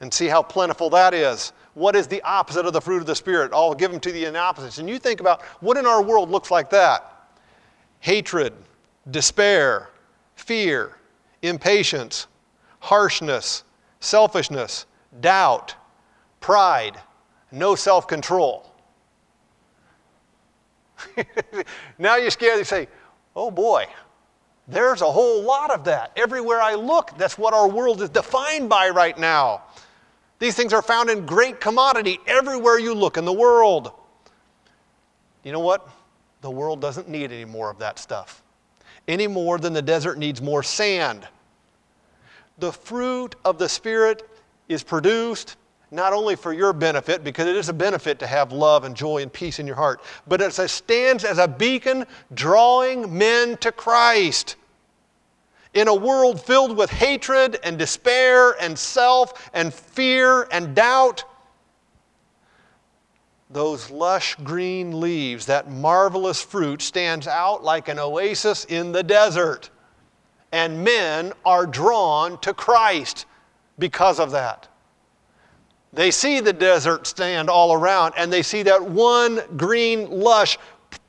and 0.00 0.12
see 0.12 0.26
how 0.26 0.42
plentiful 0.42 0.90
that 0.90 1.14
is. 1.14 1.52
what 1.72 1.96
is 1.96 2.06
the 2.06 2.20
opposite 2.22 2.66
of 2.66 2.72
the 2.72 2.80
fruit 2.80 2.98
of 2.98 3.06
the 3.06 3.14
Spirit? 3.14 3.52
I'll 3.54 3.74
give 3.74 3.90
them 3.90 4.00
to 4.00 4.26
in 4.26 4.36
opposites. 4.36 4.78
And 4.78 4.88
you 4.88 4.98
think 4.98 5.20
about 5.20 5.42
what 5.60 5.76
in 5.76 5.86
our 5.86 6.02
world 6.02 6.30
looks 6.30 6.50
like 6.50 6.68
that 6.70 7.10
hatred, 8.00 8.52
despair, 9.10 9.88
fear, 10.36 10.98
impatience, 11.40 12.26
harshness, 12.80 13.64
selfishness, 14.04 14.86
doubt, 15.20 15.74
pride, 16.40 16.98
no 17.50 17.74
self 17.74 18.06
control. 18.06 18.70
now 21.98 22.16
you're 22.16 22.30
scared. 22.30 22.58
You 22.58 22.64
say, 22.64 22.88
oh 23.34 23.50
boy, 23.50 23.86
there's 24.68 25.02
a 25.02 25.10
whole 25.10 25.42
lot 25.42 25.70
of 25.70 25.84
that. 25.84 26.12
Everywhere 26.16 26.60
I 26.60 26.74
look, 26.74 27.16
that's 27.18 27.36
what 27.38 27.54
our 27.54 27.68
world 27.68 28.00
is 28.02 28.08
defined 28.08 28.68
by 28.68 28.88
right 28.90 29.18
now. 29.18 29.62
These 30.38 30.54
things 30.54 30.72
are 30.72 30.82
found 30.82 31.10
in 31.10 31.26
great 31.26 31.60
commodity 31.60 32.18
everywhere 32.26 32.78
you 32.78 32.94
look 32.94 33.16
in 33.16 33.24
the 33.24 33.32
world. 33.32 33.92
You 35.42 35.52
know 35.52 35.60
what? 35.60 35.88
The 36.40 36.50
world 36.50 36.80
doesn't 36.80 37.08
need 37.08 37.32
any 37.32 37.44
more 37.44 37.70
of 37.70 37.78
that 37.78 37.98
stuff, 37.98 38.42
any 39.08 39.26
more 39.26 39.58
than 39.58 39.72
the 39.72 39.82
desert 39.82 40.18
needs 40.18 40.42
more 40.42 40.62
sand. 40.62 41.26
The 42.58 42.72
fruit 42.72 43.34
of 43.44 43.58
the 43.58 43.68
Spirit 43.68 44.28
is 44.68 44.82
produced 44.82 45.56
not 45.90 46.12
only 46.12 46.34
for 46.34 46.52
your 46.52 46.72
benefit, 46.72 47.22
because 47.22 47.46
it 47.46 47.56
is 47.56 47.68
a 47.68 47.72
benefit 47.72 48.18
to 48.18 48.26
have 48.26 48.52
love 48.52 48.84
and 48.84 48.96
joy 48.96 49.22
and 49.22 49.32
peace 49.32 49.60
in 49.60 49.66
your 49.66 49.76
heart, 49.76 50.00
but 50.26 50.40
it 50.40 50.52
stands 50.52 51.24
as 51.24 51.38
a 51.38 51.46
beacon 51.46 52.04
drawing 52.34 53.16
men 53.16 53.56
to 53.58 53.70
Christ. 53.70 54.56
In 55.72 55.88
a 55.88 55.94
world 55.94 56.44
filled 56.44 56.76
with 56.76 56.90
hatred 56.90 57.58
and 57.62 57.78
despair 57.78 58.60
and 58.60 58.78
self 58.78 59.50
and 59.54 59.72
fear 59.72 60.48
and 60.50 60.74
doubt, 60.74 61.24
those 63.50 63.90
lush 63.90 64.34
green 64.36 65.00
leaves, 65.00 65.46
that 65.46 65.70
marvelous 65.70 66.42
fruit, 66.42 66.82
stands 66.82 67.28
out 67.28 67.62
like 67.62 67.88
an 67.88 68.00
oasis 68.00 68.64
in 68.64 68.90
the 68.90 69.02
desert. 69.02 69.70
And 70.54 70.84
men 70.84 71.32
are 71.44 71.66
drawn 71.66 72.38
to 72.42 72.54
Christ 72.54 73.26
because 73.76 74.20
of 74.20 74.30
that. 74.30 74.68
They 75.92 76.12
see 76.12 76.38
the 76.38 76.52
desert 76.52 77.08
stand 77.08 77.50
all 77.50 77.72
around 77.72 78.14
and 78.16 78.32
they 78.32 78.42
see 78.42 78.62
that 78.62 78.80
one 78.80 79.40
green, 79.56 80.08
lush 80.08 80.56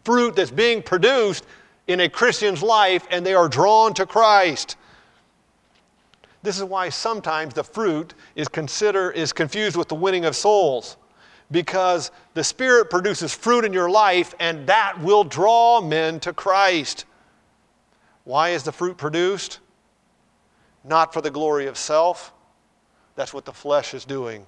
fruit 0.03 0.35
that's 0.35 0.49
being 0.49 0.81
produced 0.81 1.45
in 1.85 1.99
a 1.99 2.09
Christian's 2.09 2.63
life 2.63 3.05
and 3.11 3.23
they 3.23 3.35
are 3.35 3.47
drawn 3.47 3.93
to 3.93 4.07
Christ. 4.07 4.77
This 6.41 6.57
is 6.57 6.63
why 6.63 6.89
sometimes 6.89 7.53
the 7.53 7.63
fruit 7.63 8.15
is, 8.35 8.47
consider, 8.47 9.11
is 9.11 9.31
confused 9.31 9.75
with 9.75 9.89
the 9.89 9.95
winning 9.95 10.25
of 10.25 10.35
souls 10.35 10.97
because 11.51 12.09
the 12.33 12.43
Spirit 12.43 12.89
produces 12.89 13.31
fruit 13.31 13.63
in 13.63 13.73
your 13.73 13.91
life 13.91 14.33
and 14.39 14.65
that 14.65 14.99
will 15.01 15.23
draw 15.23 15.81
men 15.81 16.19
to 16.21 16.33
Christ. 16.33 17.05
Why 18.25 18.49
is 18.49 18.63
the 18.63 18.71
fruit 18.71 18.97
produced? 18.97 19.59
Not 20.83 21.13
for 21.13 21.21
the 21.21 21.31
glory 21.31 21.67
of 21.67 21.77
self. 21.77 22.33
That's 23.15 23.33
what 23.33 23.45
the 23.45 23.53
flesh 23.53 23.93
is 23.93 24.03
doing 24.03 24.45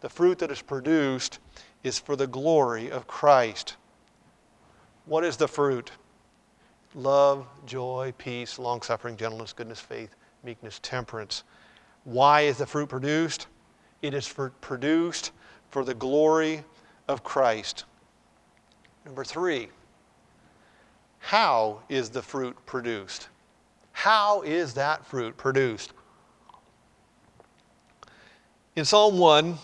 the 0.00 0.08
fruit 0.08 0.38
that 0.38 0.50
is 0.50 0.62
produced 0.62 1.38
is 1.82 1.98
for 1.98 2.16
the 2.16 2.26
glory 2.26 2.90
of 2.90 3.06
Christ. 3.06 3.76
What 5.06 5.24
is 5.24 5.36
the 5.36 5.48
fruit? 5.48 5.90
Love, 6.94 7.46
joy, 7.66 8.12
peace, 8.18 8.58
long 8.58 8.82
suffering, 8.82 9.16
gentleness, 9.16 9.52
goodness, 9.52 9.80
faith, 9.80 10.14
meekness, 10.44 10.80
temperance. 10.82 11.44
Why 12.04 12.42
is 12.42 12.58
the 12.58 12.66
fruit 12.66 12.88
produced? 12.88 13.46
It 14.02 14.14
is 14.14 14.26
for, 14.26 14.50
produced 14.60 15.32
for 15.70 15.84
the 15.84 15.94
glory 15.94 16.64
of 17.08 17.24
Christ. 17.24 17.84
Number 19.04 19.24
three, 19.24 19.68
how 21.18 21.80
is 21.88 22.10
the 22.10 22.22
fruit 22.22 22.56
produced? 22.66 23.28
How 23.92 24.42
is 24.42 24.74
that 24.74 25.04
fruit 25.04 25.36
produced? 25.36 25.92
In 28.76 28.84
Psalm 28.84 29.18
1, 29.18 29.58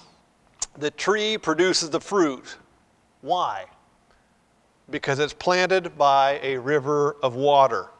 the 0.78 0.90
tree 0.90 1.38
produces 1.38 1.90
the 1.90 2.00
fruit. 2.00 2.56
Why? 3.20 3.66
Because 4.90 5.20
it's 5.20 5.32
planted 5.32 5.96
by 5.96 6.40
a 6.42 6.58
river 6.58 7.16
of 7.22 7.36
water. 7.36 7.90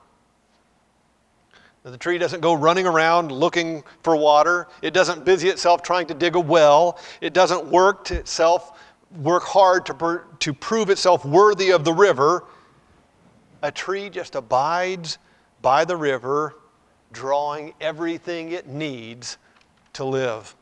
The 1.85 1.99
tree 1.99 2.17
doesn't 2.17 2.41
go 2.41 2.55
running 2.55 2.87
around 2.87 3.31
looking 3.31 3.85
for 4.03 4.17
water. 4.17 4.69
It 4.81 4.95
doesn't 4.95 5.25
busy 5.25 5.51
itself 5.51 5.83
trying 5.83 6.07
to 6.07 6.15
dig 6.15 6.35
a 6.35 6.41
well. 6.41 6.99
It 7.21 7.35
doesn't 7.35 7.67
work 7.67 8.07
to 8.07 8.15
itself, 8.15 8.81
work 9.21 9.43
hard 9.43 9.85
to, 9.87 10.23
to 10.39 10.55
prove 10.55 10.89
itself 10.89 11.27
worthy 11.27 11.71
of 11.71 11.85
the 11.85 11.93
river. 11.93 12.45
A 13.65 13.73
tree 13.73 14.11
just 14.11 14.35
abides 14.35 15.17
by 15.63 15.87
the 15.87 15.97
river, 15.97 16.55
drawing 17.13 17.73
everything 17.81 18.53
it 18.53 18.69
needs 18.69 19.39
to 19.95 20.05
live. 20.05 20.55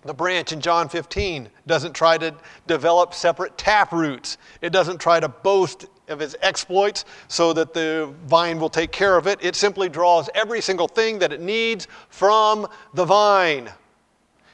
The 0.00 0.14
branch 0.14 0.52
in 0.52 0.62
John 0.62 0.88
15 0.88 1.50
doesn't 1.66 1.92
try 1.92 2.16
to 2.16 2.34
develop 2.66 3.12
separate 3.12 3.58
tap 3.58 3.92
roots. 3.92 4.38
It 4.62 4.70
doesn't 4.70 5.02
try 5.02 5.20
to 5.20 5.28
boast 5.28 5.84
of 6.08 6.22
its 6.22 6.34
exploits 6.40 7.04
so 7.28 7.52
that 7.52 7.74
the 7.74 8.10
vine 8.24 8.58
will 8.58 8.70
take 8.70 8.90
care 8.90 9.18
of 9.18 9.26
it. 9.26 9.38
It 9.44 9.54
simply 9.54 9.90
draws 9.90 10.30
every 10.34 10.62
single 10.62 10.88
thing 10.88 11.18
that 11.18 11.30
it 11.30 11.42
needs 11.42 11.88
from 12.08 12.68
the 12.94 13.04
vine. 13.04 13.68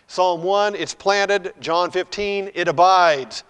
Psalm 0.08 0.42
1, 0.42 0.74
it's 0.74 0.92
planted. 0.92 1.52
John 1.60 1.92
15, 1.92 2.50
it 2.52 2.66
abides. 2.66 3.44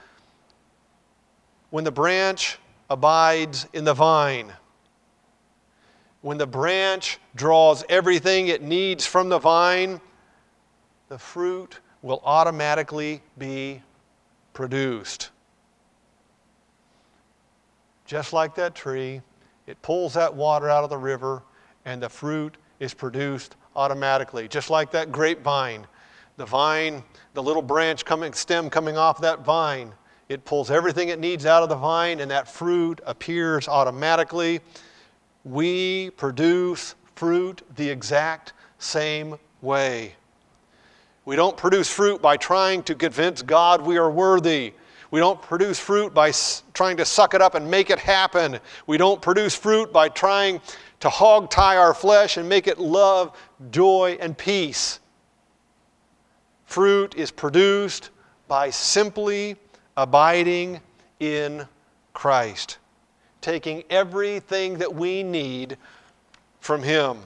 When 1.71 1.85
the 1.85 1.91
branch 1.91 2.59
abides 2.93 3.67
in 3.73 3.85
the 3.85 3.95
vine, 3.95 4.53
when 6.21 6.37
the 6.37 6.47
branch 6.47 7.19
draws 7.35 7.85
everything 7.89 8.49
it 8.49 8.63
needs 8.63 9.07
from 9.07 9.31
the 9.31 9.39
vine, 9.39 9.99
the 11.09 11.19
fruit 11.19 11.81
will 12.03 12.21
automatically 12.25 13.23
be 13.39 13.81
produced. 14.53 15.31
Just 18.05 18.35
like 18.35 18.55
that 18.57 18.75
tree, 18.75 19.23
it 19.67 19.81
pulls 19.81 20.13
that 20.15 20.35
water 20.35 20.69
out 20.69 20.85
of 20.85 20.91
the 20.91 20.99
river 20.99 21.43
and 21.87 22.03
the 22.03 22.11
fruit 22.11 22.59
is 22.79 22.93
produced 22.93 23.57
automatically. 23.75 24.49
Just 24.49 24.69
like 24.69 24.91
that 24.91 25.11
grapevine, 25.11 25.87
the 26.37 26.45
vine, 26.45 27.03
the 27.33 27.43
little 27.43 27.63
branch 27.63 28.05
coming, 28.05 28.35
stem 28.35 28.69
coming 28.69 28.99
off 28.99 29.19
that 29.23 29.41
vine, 29.41 29.93
it 30.33 30.47
pulls 30.47 30.71
everything 30.71 31.11
it 31.11 31.21
needs 31.21 31.45
out 31.45 31.63
of 31.63 31.69
the 31.69 31.77
vine 31.77 32.21
and 32.21 32.31
that 32.31 32.49
fruit 32.49 33.01
appears 33.05 33.69
automatically. 33.69 34.61
We 35.45 36.11
produce 36.11 36.95
fruit 37.15 37.61
the 37.77 37.89
exact 37.89 38.55
same 38.79 39.37
way. 39.61 40.15
We 41.27 41.37
don't 41.37 41.57
produce 41.57 41.89
fruit 41.89 42.23
by 42.23 42.39
trying 42.39 42.83
to 42.85 42.95
convince 42.95 43.43
God 43.43 43.83
we 43.83 43.99
are 43.99 44.11
worthy. 44.11 44.73
We 45.11 45.21
don't 45.21 45.41
produce 45.43 45.79
fruit 45.79 46.15
by 46.15 46.33
trying 46.73 46.97
to 46.97 47.05
suck 47.05 47.35
it 47.35 47.43
up 47.43 47.55
and 47.55 47.71
make 47.71 47.91
it 47.91 47.99
happen. 47.99 48.59
We 48.87 48.97
don't 48.97 49.21
produce 49.21 49.55
fruit 49.55 49.93
by 49.93 50.09
trying 50.09 50.63
to 51.01 51.11
hog 51.11 51.51
tie 51.51 51.77
our 51.77 51.93
flesh 51.93 52.39
and 52.39 52.49
make 52.49 52.67
it 52.67 52.79
love, 52.79 53.37
joy, 53.71 54.17
and 54.19 54.37
peace. 54.37 54.99
Fruit 56.65 57.15
is 57.17 57.31
produced 57.31 58.09
by 58.49 58.71
simply 58.71 59.57
abiding 59.97 60.81
in 61.21 61.67
Christ, 62.13 62.79
taking 63.41 63.85
everything 63.91 64.79
that 64.79 64.95
we 64.95 65.23
need 65.23 65.77
from 66.61 66.83
Him. 66.83 67.19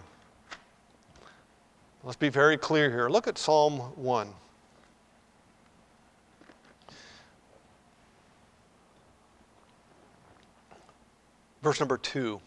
Let's 2.02 2.16
be 2.16 2.28
very 2.28 2.56
clear 2.56 2.90
here. 2.90 3.08
Look 3.08 3.26
at 3.26 3.36
Psalm 3.36 3.78
1. 3.96 4.28
Verse 11.62 11.80
number 11.80 11.98
2. 11.98 12.40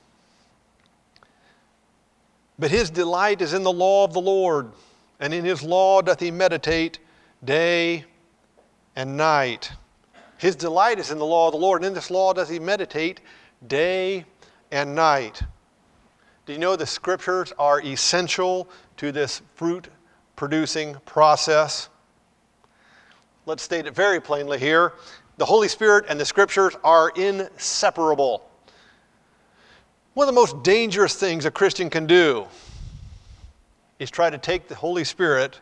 But 2.57 2.71
his 2.71 2.89
delight 2.89 3.41
is 3.41 3.53
in 3.53 3.63
the 3.63 3.71
law 3.71 4.05
of 4.05 4.13
the 4.13 4.21
Lord, 4.21 4.71
and 5.19 5.33
in 5.33 5.43
his 5.43 5.61
law 5.61 6.01
doth 6.01 6.21
he 6.21 6.31
meditate 6.31 6.99
day 7.43 8.05
and 8.95 9.17
night. 9.17 9.71
His 10.39 10.55
delight 10.55 10.97
is 10.97 11.11
in 11.11 11.19
the 11.19 11.25
law 11.25 11.47
of 11.47 11.53
the 11.53 11.59
Lord, 11.59 11.81
and 11.81 11.87
in 11.87 11.93
this 11.93 12.09
law 12.09 12.33
does 12.33 12.49
he 12.49 12.57
meditate 12.59 13.21
day 13.67 14.25
and 14.71 14.95
night. 14.95 15.43
Do 16.47 16.53
you 16.53 16.59
know 16.59 16.75
the 16.75 16.87
scriptures 16.87 17.53
are 17.59 17.79
essential 17.81 18.67
to 18.97 19.11
this 19.11 19.41
fruit 19.55 19.89
producing 20.39 20.95
process. 21.05 21.89
Let's 23.45 23.61
state 23.61 23.87
it 23.87 23.93
very 23.93 24.21
plainly 24.21 24.57
here. 24.57 24.93
The 25.35 25.43
Holy 25.43 25.67
Spirit 25.67 26.05
and 26.07 26.17
the 26.17 26.23
Scriptures 26.23 26.77
are 26.81 27.09
inseparable. 27.09 28.49
One 30.13 30.29
of 30.29 30.33
the 30.33 30.39
most 30.39 30.63
dangerous 30.63 31.15
things 31.15 31.43
a 31.43 31.51
Christian 31.51 31.89
can 31.89 32.07
do 32.07 32.47
is 33.99 34.09
try 34.09 34.29
to 34.29 34.37
take 34.37 34.69
the 34.69 34.75
Holy 34.75 35.03
Spirit 35.03 35.59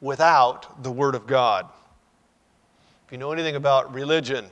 without 0.00 0.82
the 0.82 0.90
Word 0.90 1.14
of 1.14 1.26
God. 1.26 1.66
If 3.06 3.12
you 3.12 3.18
know 3.18 3.32
anything 3.32 3.56
about 3.56 3.92
religion, 3.92 4.46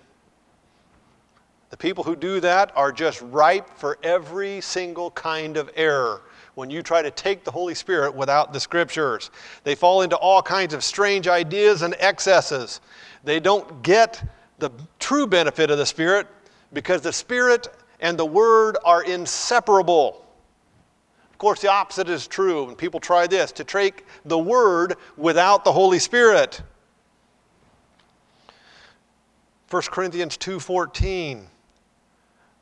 the 1.71 1.77
people 1.77 2.05
who 2.05 2.15
do 2.15 2.39
that 2.41 2.71
are 2.77 2.93
just 2.93 3.23
ripe 3.23 3.71
for 3.79 3.99
every 4.03 4.61
single 4.61 5.11
kind 5.13 5.57
of 5.57 5.71
error 5.75 6.21
when 6.55 6.69
you 6.69 6.83
try 6.83 7.01
to 7.01 7.11
take 7.11 7.45
the 7.45 7.51
Holy 7.51 7.75
Spirit 7.75 8.15
without 8.15 8.53
the 8.53 8.61
Scriptures. 8.61 9.31
They 9.65 9.75
fall 9.75 10.03
into 10.03 10.17
all 10.17 10.43
kinds 10.43 10.75
of 10.75 10.85
strange 10.85 11.29
ideas 11.29 11.81
and 11.81 11.95
excesses. 11.99 12.83
They 13.25 13.41
don't 13.41 13.83
get 13.83 14.23
the 14.59 14.71
true 14.99 15.27
benefit 15.27 15.71
of 15.71 15.79
the 15.79 15.87
Spirit 15.87 16.27
because 16.75 17.01
the 17.01 17.13
Spirit 17.13 17.69
and 18.01 18.19
the 18.19 18.27
Word 18.27 18.77
are 18.85 19.03
inseparable. 19.05 20.27
Of 21.31 21.39
course, 21.39 21.63
the 21.63 21.71
opposite 21.71 22.11
is 22.11 22.27
true, 22.27 22.69
and 22.69 22.77
people 22.77 23.01
try 23.01 23.27
this 23.27 23.51
to 23.53 23.65
take 23.65 24.05
the 24.27 24.39
Word 24.39 24.97
without 25.17 25.65
the 25.65 25.73
Holy 25.73 25.99
Spirit. 25.99 26.61
1 29.73 29.81
Corinthians 29.91 30.37
2:14 30.37 31.47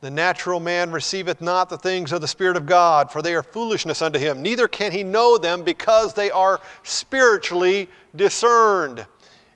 The 0.01 0.11
natural 0.13 0.61
man 0.61 0.93
receiveth 0.93 1.41
not 1.41 1.69
the 1.69 1.77
things 1.77 2.13
of 2.13 2.21
the 2.21 2.29
spirit 2.29 2.57
of 2.57 2.67
God 2.67 3.11
for 3.11 3.21
they 3.21 3.35
are 3.35 3.43
foolishness 3.43 4.01
unto 4.01 4.17
him 4.17 4.43
neither 4.43 4.69
can 4.69 4.93
he 4.93 5.03
know 5.03 5.37
them 5.37 5.65
because 5.65 6.15
they 6.15 6.31
are 6.31 6.61
spiritually 6.85 7.89
discerned. 8.15 9.05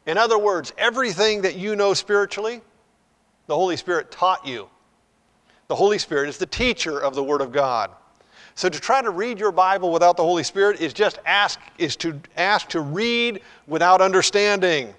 In 0.04 0.18
other 0.18 0.36
words, 0.36 0.72
everything 0.76 1.42
that 1.42 1.54
you 1.54 1.76
know 1.76 1.94
spiritually 1.94 2.60
the 3.46 3.54
Holy 3.54 3.76
Spirit 3.76 4.10
taught 4.10 4.44
you. 4.44 4.68
The 5.68 5.76
Holy 5.76 5.98
Spirit 5.98 6.28
is 6.28 6.38
the 6.38 6.46
teacher 6.46 6.98
of 6.98 7.14
the 7.14 7.22
word 7.22 7.40
of 7.40 7.52
God. 7.52 7.92
So 8.56 8.68
to 8.68 8.80
try 8.80 9.00
to 9.00 9.10
read 9.10 9.38
your 9.38 9.52
Bible 9.52 9.92
without 9.92 10.16
the 10.16 10.24
Holy 10.24 10.42
Spirit 10.42 10.80
is 10.80 10.92
just 10.92 11.20
ask 11.24 11.60
is 11.78 11.94
to 11.98 12.20
ask 12.36 12.68
to 12.70 12.80
read 12.80 13.42
without 13.68 14.00
understanding. 14.00 14.92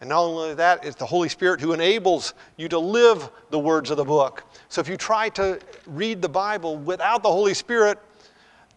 And 0.00 0.08
not 0.08 0.22
only 0.22 0.54
that, 0.54 0.84
it's 0.84 0.96
the 0.96 1.06
Holy 1.06 1.28
Spirit 1.28 1.60
who 1.60 1.72
enables 1.72 2.32
you 2.56 2.68
to 2.68 2.78
live 2.78 3.30
the 3.50 3.58
words 3.58 3.90
of 3.90 3.98
the 3.98 4.04
book. 4.04 4.44
So 4.70 4.80
if 4.80 4.88
you 4.88 4.96
try 4.96 5.28
to 5.30 5.60
read 5.86 6.22
the 6.22 6.28
Bible 6.28 6.78
without 6.78 7.22
the 7.22 7.30
Holy 7.30 7.52
Spirit, 7.52 7.98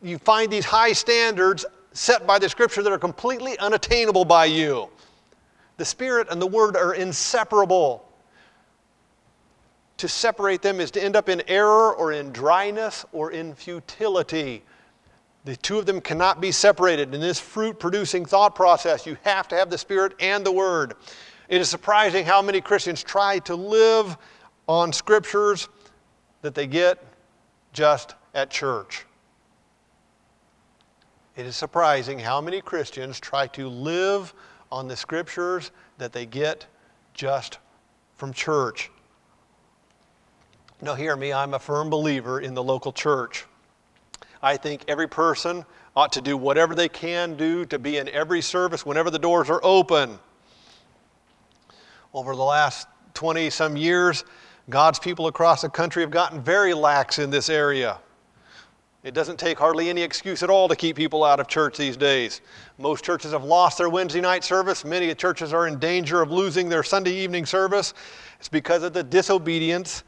you 0.02 0.18
find 0.18 0.52
these 0.52 0.66
high 0.66 0.92
standards 0.92 1.66
set 1.94 2.28
by 2.28 2.40
the 2.40 2.50
Scripture 2.50 2.84
that 2.84 2.92
are 2.92 3.00
completely 3.00 3.58
unattainable 3.60 4.26
by 4.26 4.46
you. 4.46 4.90
The 5.78 5.86
Spirit 5.86 6.28
and 6.30 6.42
the 6.42 6.48
Word 6.48 6.76
are 6.76 6.94
inseparable. 6.94 8.06
To 9.98 10.08
separate 10.10 10.62
them 10.62 10.82
is 10.82 10.92
to 10.92 11.04
end 11.04 11.16
up 11.16 11.30
in 11.30 11.42
error 11.48 11.94
or 11.94 12.12
in 12.12 12.32
dryness 12.34 13.06
or 13.14 13.32
in 13.32 13.56
futility. 13.56 14.64
The 15.46 15.56
two 15.58 15.78
of 15.78 15.86
them 15.86 16.00
cannot 16.00 16.40
be 16.40 16.52
separated. 16.52 17.14
In 17.14 17.20
this 17.20 17.40
fruit 17.40 17.80
producing 17.80 18.26
thought 18.26 18.56
process, 18.56 19.06
you 19.06 19.18
have 19.24 19.48
to 19.50 19.56
have 19.56 19.70
the 19.70 19.78
Spirit 19.78 20.14
and 20.20 20.46
the 20.46 20.52
Word. 20.52 20.96
It 21.50 21.60
is 21.60 21.70
surprising 21.70 22.26
how 22.26 22.42
many 22.42 22.62
Christians 22.62 23.04
try 23.04 23.40
to 23.40 23.56
live 23.56 24.18
on 24.68 24.94
scriptures 24.94 25.68
that 26.42 26.56
they 26.56 26.68
get 26.68 27.04
just 27.74 28.16
at 28.34 28.50
church. 28.50 29.06
It 31.36 31.46
is 31.46 31.56
surprising 31.56 32.20
how 32.20 32.40
many 32.40 32.62
Christians 32.62 33.20
try 33.20 33.48
to 33.48 33.68
live 33.68 34.34
on 34.72 34.88
the 34.88 34.96
scriptures 34.96 35.72
that 35.98 36.14
they 36.14 36.26
get 36.26 36.66
just 37.14 37.58
from 38.16 38.34
church. 38.34 38.92
Now, 40.82 40.96
hear 40.96 41.16
me, 41.16 41.34
I'm 41.34 41.54
a 41.54 41.60
firm 41.60 41.90
believer 41.90 42.40
in 42.40 42.54
the 42.54 42.64
local 42.64 42.92
church. 42.92 43.46
I 44.44 44.58
think 44.58 44.84
every 44.90 45.08
person 45.08 45.66
ought 45.96 46.12
to 46.12 46.22
do 46.22 46.36
whatever 46.36 46.76
they 46.76 46.90
can 46.90 47.36
do 47.36 47.66
to 47.68 47.80
be 47.80 47.98
in 47.98 48.10
every 48.10 48.42
service 48.42 48.86
whenever 48.86 49.10
the 49.10 49.18
doors 49.18 49.50
are 49.50 49.62
open. 49.64 50.20
Over 52.14 52.36
the 52.36 52.44
last 52.44 52.88
20 53.14 53.50
some 53.50 53.78
years, 53.78 54.26
God's 54.70 55.00
people 55.00 55.28
across 55.28 55.62
the 55.62 55.70
country 55.70 56.04
have 56.04 56.12
gotten 56.12 56.42
very 56.42 56.74
lax 56.74 57.20
in 57.20 57.30
this 57.30 57.50
area. 57.50 58.00
It 59.04 59.14
doesn't 59.14 59.40
take 59.40 59.58
hardly 59.58 59.90
any 59.90 60.02
excuse 60.02 60.44
at 60.44 60.50
all 60.50 60.68
to 60.68 60.76
keep 60.76 60.98
people 60.98 61.24
out 61.24 61.40
of 61.40 61.48
church 61.48 61.78
these 61.78 61.98
days. 61.98 62.42
Most 62.78 63.04
churches 63.04 63.32
have 63.32 63.44
lost 63.44 63.78
their 63.78 63.90
Wednesday 63.90 64.22
night 64.22 64.44
service. 64.44 64.84
Many 64.84 65.14
churches 65.16 65.54
are 65.54 65.68
in 65.68 65.80
danger 65.80 66.22
of 66.22 66.32
losing 66.32 66.68
their 66.68 66.84
Sunday 66.84 67.14
evening 67.14 67.46
service. 67.46 67.94
It's 68.40 68.50
because 68.50 68.84
of 68.84 68.94
the 68.94 69.04
disobedience 69.04 70.04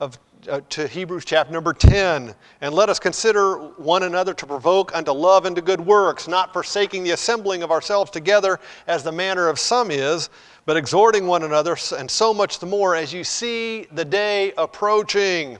of 0.00 0.18
uh, 0.48 0.60
to 0.70 0.86
Hebrews 0.86 1.24
chapter 1.24 1.52
number 1.52 1.72
10. 1.72 2.34
And 2.60 2.74
let 2.74 2.88
us 2.88 2.98
consider 2.98 3.56
one 3.76 4.02
another 4.02 4.34
to 4.34 4.46
provoke 4.46 4.94
unto 4.94 5.12
love 5.12 5.46
and 5.46 5.54
to 5.56 5.62
good 5.62 5.80
works, 5.80 6.28
not 6.28 6.52
forsaking 6.52 7.04
the 7.04 7.12
assembling 7.12 7.62
of 7.62 7.70
ourselves 7.70 8.10
together 8.10 8.60
as 8.86 9.02
the 9.02 9.12
manner 9.12 9.48
of 9.48 9.58
some 9.58 9.90
is, 9.90 10.30
but 10.64 10.76
exhorting 10.76 11.26
one 11.26 11.42
another, 11.42 11.76
and 11.98 12.10
so 12.10 12.34
much 12.34 12.58
the 12.58 12.66
more 12.66 12.94
as 12.94 13.12
you 13.12 13.24
see 13.24 13.86
the 13.92 14.04
day 14.04 14.52
approaching. 14.58 15.58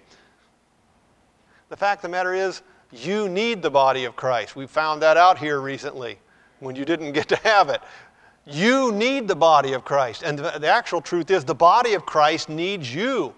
The 1.68 1.76
fact 1.76 1.98
of 1.98 2.10
the 2.10 2.16
matter 2.16 2.34
is, 2.34 2.62
you 2.92 3.28
need 3.28 3.62
the 3.62 3.70
body 3.70 4.04
of 4.04 4.16
Christ. 4.16 4.56
We 4.56 4.66
found 4.66 5.02
that 5.02 5.16
out 5.16 5.38
here 5.38 5.60
recently 5.60 6.18
when 6.60 6.76
you 6.76 6.84
didn't 6.84 7.12
get 7.12 7.28
to 7.28 7.36
have 7.36 7.68
it. 7.68 7.80
You 8.46 8.92
need 8.92 9.26
the 9.26 9.36
body 9.36 9.72
of 9.72 9.84
Christ. 9.84 10.22
And 10.22 10.38
the, 10.38 10.58
the 10.58 10.68
actual 10.68 11.00
truth 11.00 11.30
is, 11.30 11.44
the 11.44 11.54
body 11.54 11.94
of 11.94 12.06
Christ 12.06 12.48
needs 12.48 12.94
you. 12.94 13.34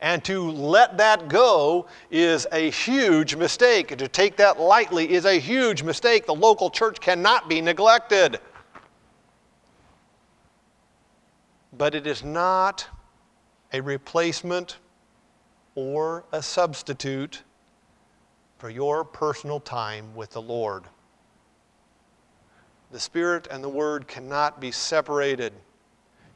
And 0.00 0.22
to 0.24 0.50
let 0.50 0.98
that 0.98 1.28
go 1.28 1.86
is 2.10 2.46
a 2.52 2.70
huge 2.70 3.34
mistake. 3.34 3.96
To 3.96 4.08
take 4.08 4.36
that 4.36 4.60
lightly 4.60 5.12
is 5.12 5.24
a 5.24 5.38
huge 5.38 5.82
mistake. 5.82 6.26
The 6.26 6.34
local 6.34 6.70
church 6.70 7.00
cannot 7.00 7.48
be 7.48 7.60
neglected. 7.60 8.38
But 11.76 11.94
it 11.94 12.06
is 12.06 12.22
not 12.22 12.86
a 13.72 13.80
replacement 13.80 14.76
or 15.74 16.24
a 16.32 16.42
substitute 16.42 17.42
for 18.58 18.70
your 18.70 19.04
personal 19.04 19.60
time 19.60 20.14
with 20.14 20.30
the 20.30 20.42
Lord. 20.42 20.84
The 22.90 23.00
Spirit 23.00 23.46
and 23.50 23.62
the 23.62 23.68
Word 23.68 24.08
cannot 24.08 24.60
be 24.60 24.70
separated. 24.70 25.52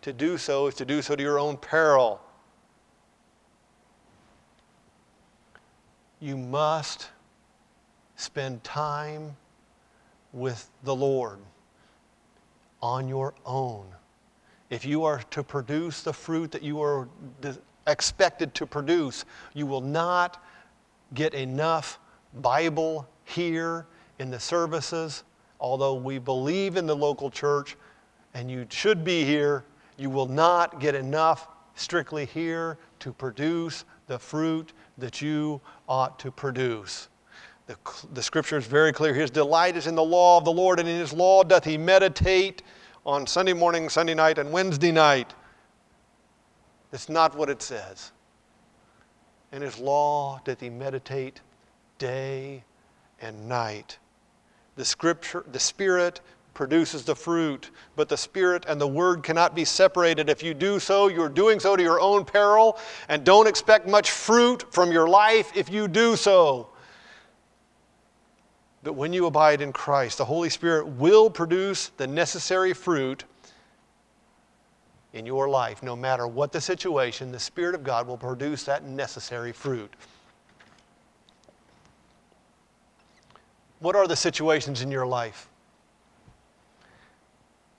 To 0.02 0.12
do 0.12 0.36
so 0.36 0.66
is 0.66 0.74
to 0.76 0.84
do 0.84 1.00
so 1.00 1.16
to 1.16 1.22
your 1.22 1.38
own 1.38 1.56
peril. 1.56 2.20
You 6.20 6.36
must 6.36 7.08
spend 8.16 8.62
time 8.62 9.34
with 10.32 10.68
the 10.84 10.94
Lord 10.94 11.38
on 12.82 13.08
your 13.08 13.34
own. 13.44 13.86
If 14.68 14.84
you 14.84 15.04
are 15.04 15.22
to 15.30 15.42
produce 15.42 16.02
the 16.02 16.12
fruit 16.12 16.52
that 16.52 16.62
you 16.62 16.80
are 16.82 17.08
expected 17.86 18.54
to 18.54 18.66
produce, 18.66 19.24
you 19.54 19.66
will 19.66 19.80
not 19.80 20.44
get 21.14 21.34
enough 21.34 21.98
Bible 22.34 23.08
here 23.24 23.86
in 24.18 24.30
the 24.30 24.38
services. 24.38 25.24
Although 25.58 25.94
we 25.94 26.18
believe 26.18 26.76
in 26.76 26.86
the 26.86 26.94
local 26.94 27.30
church 27.30 27.76
and 28.34 28.50
you 28.50 28.66
should 28.68 29.02
be 29.02 29.24
here, 29.24 29.64
you 29.96 30.08
will 30.08 30.26
not 30.26 30.78
get 30.78 30.94
enough 30.94 31.48
strictly 31.74 32.26
here 32.26 32.78
to 33.00 33.12
produce 33.12 33.84
the 34.06 34.18
fruit 34.18 34.72
that 34.98 35.20
you 35.20 35.60
ought 35.88 36.18
to 36.20 36.30
produce. 36.30 37.08
The, 37.66 37.76
the 38.14 38.22
scripture 38.22 38.56
is 38.56 38.66
very 38.66 38.92
clear. 38.92 39.14
His 39.14 39.30
delight 39.30 39.76
is 39.76 39.86
in 39.86 39.94
the 39.94 40.04
law 40.04 40.38
of 40.38 40.44
the 40.44 40.52
Lord, 40.52 40.80
and 40.80 40.88
in 40.88 40.98
his 40.98 41.12
law 41.12 41.42
doth 41.42 41.64
he 41.64 41.78
meditate 41.78 42.62
on 43.06 43.26
Sunday 43.26 43.52
morning, 43.52 43.88
Sunday 43.88 44.14
night, 44.14 44.38
and 44.38 44.52
Wednesday 44.52 44.92
night. 44.92 45.34
That's 46.90 47.08
not 47.08 47.36
what 47.36 47.48
it 47.48 47.62
says. 47.62 48.12
In 49.52 49.62
his 49.62 49.78
law 49.78 50.40
doth 50.44 50.60
he 50.60 50.70
meditate 50.70 51.40
day 51.98 52.64
and 53.20 53.48
night. 53.48 53.98
The 54.76 54.84
scripture, 54.84 55.44
the 55.50 55.60
Spirit 55.60 56.20
produces 56.54 57.04
the 57.04 57.14
fruit, 57.14 57.70
but 57.96 58.08
the 58.08 58.16
Spirit 58.16 58.64
and 58.68 58.80
the 58.80 58.86
Word 58.86 59.22
cannot 59.22 59.54
be 59.54 59.64
separated. 59.64 60.28
If 60.28 60.42
you 60.42 60.54
do 60.54 60.78
so, 60.78 61.08
you're 61.08 61.28
doing 61.28 61.60
so 61.60 61.76
to 61.76 61.82
your 61.82 62.00
own 62.00 62.24
peril, 62.24 62.78
and 63.08 63.24
don't 63.24 63.46
expect 63.46 63.86
much 63.86 64.10
fruit 64.10 64.72
from 64.72 64.92
your 64.92 65.08
life 65.08 65.52
if 65.54 65.70
you 65.70 65.88
do 65.88 66.16
so. 66.16 66.68
But 68.82 68.94
when 68.94 69.12
you 69.12 69.26
abide 69.26 69.60
in 69.60 69.72
Christ, 69.72 70.18
the 70.18 70.24
Holy 70.24 70.50
Spirit 70.50 70.86
will 70.86 71.28
produce 71.28 71.88
the 71.96 72.06
necessary 72.06 72.72
fruit 72.72 73.24
in 75.12 75.26
your 75.26 75.48
life. 75.48 75.82
No 75.82 75.96
matter 75.96 76.26
what 76.26 76.52
the 76.52 76.60
situation, 76.60 77.32
the 77.32 77.40
Spirit 77.40 77.74
of 77.74 77.82
God 77.82 78.06
will 78.06 78.16
produce 78.16 78.64
that 78.64 78.84
necessary 78.84 79.52
fruit. 79.52 79.92
What 83.80 83.96
are 83.96 84.06
the 84.06 84.16
situations 84.16 84.82
in 84.82 84.90
your 84.90 85.06
life? 85.06 85.48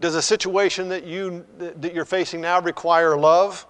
Does 0.02 0.16
the 0.16 0.22
situation 0.22 0.90
that, 0.90 1.06
you, 1.06 1.46
that 1.60 1.94
you're 1.94 2.06
facing 2.06 2.42
now 2.42 2.60
require 2.60 3.16
love? 3.16 3.68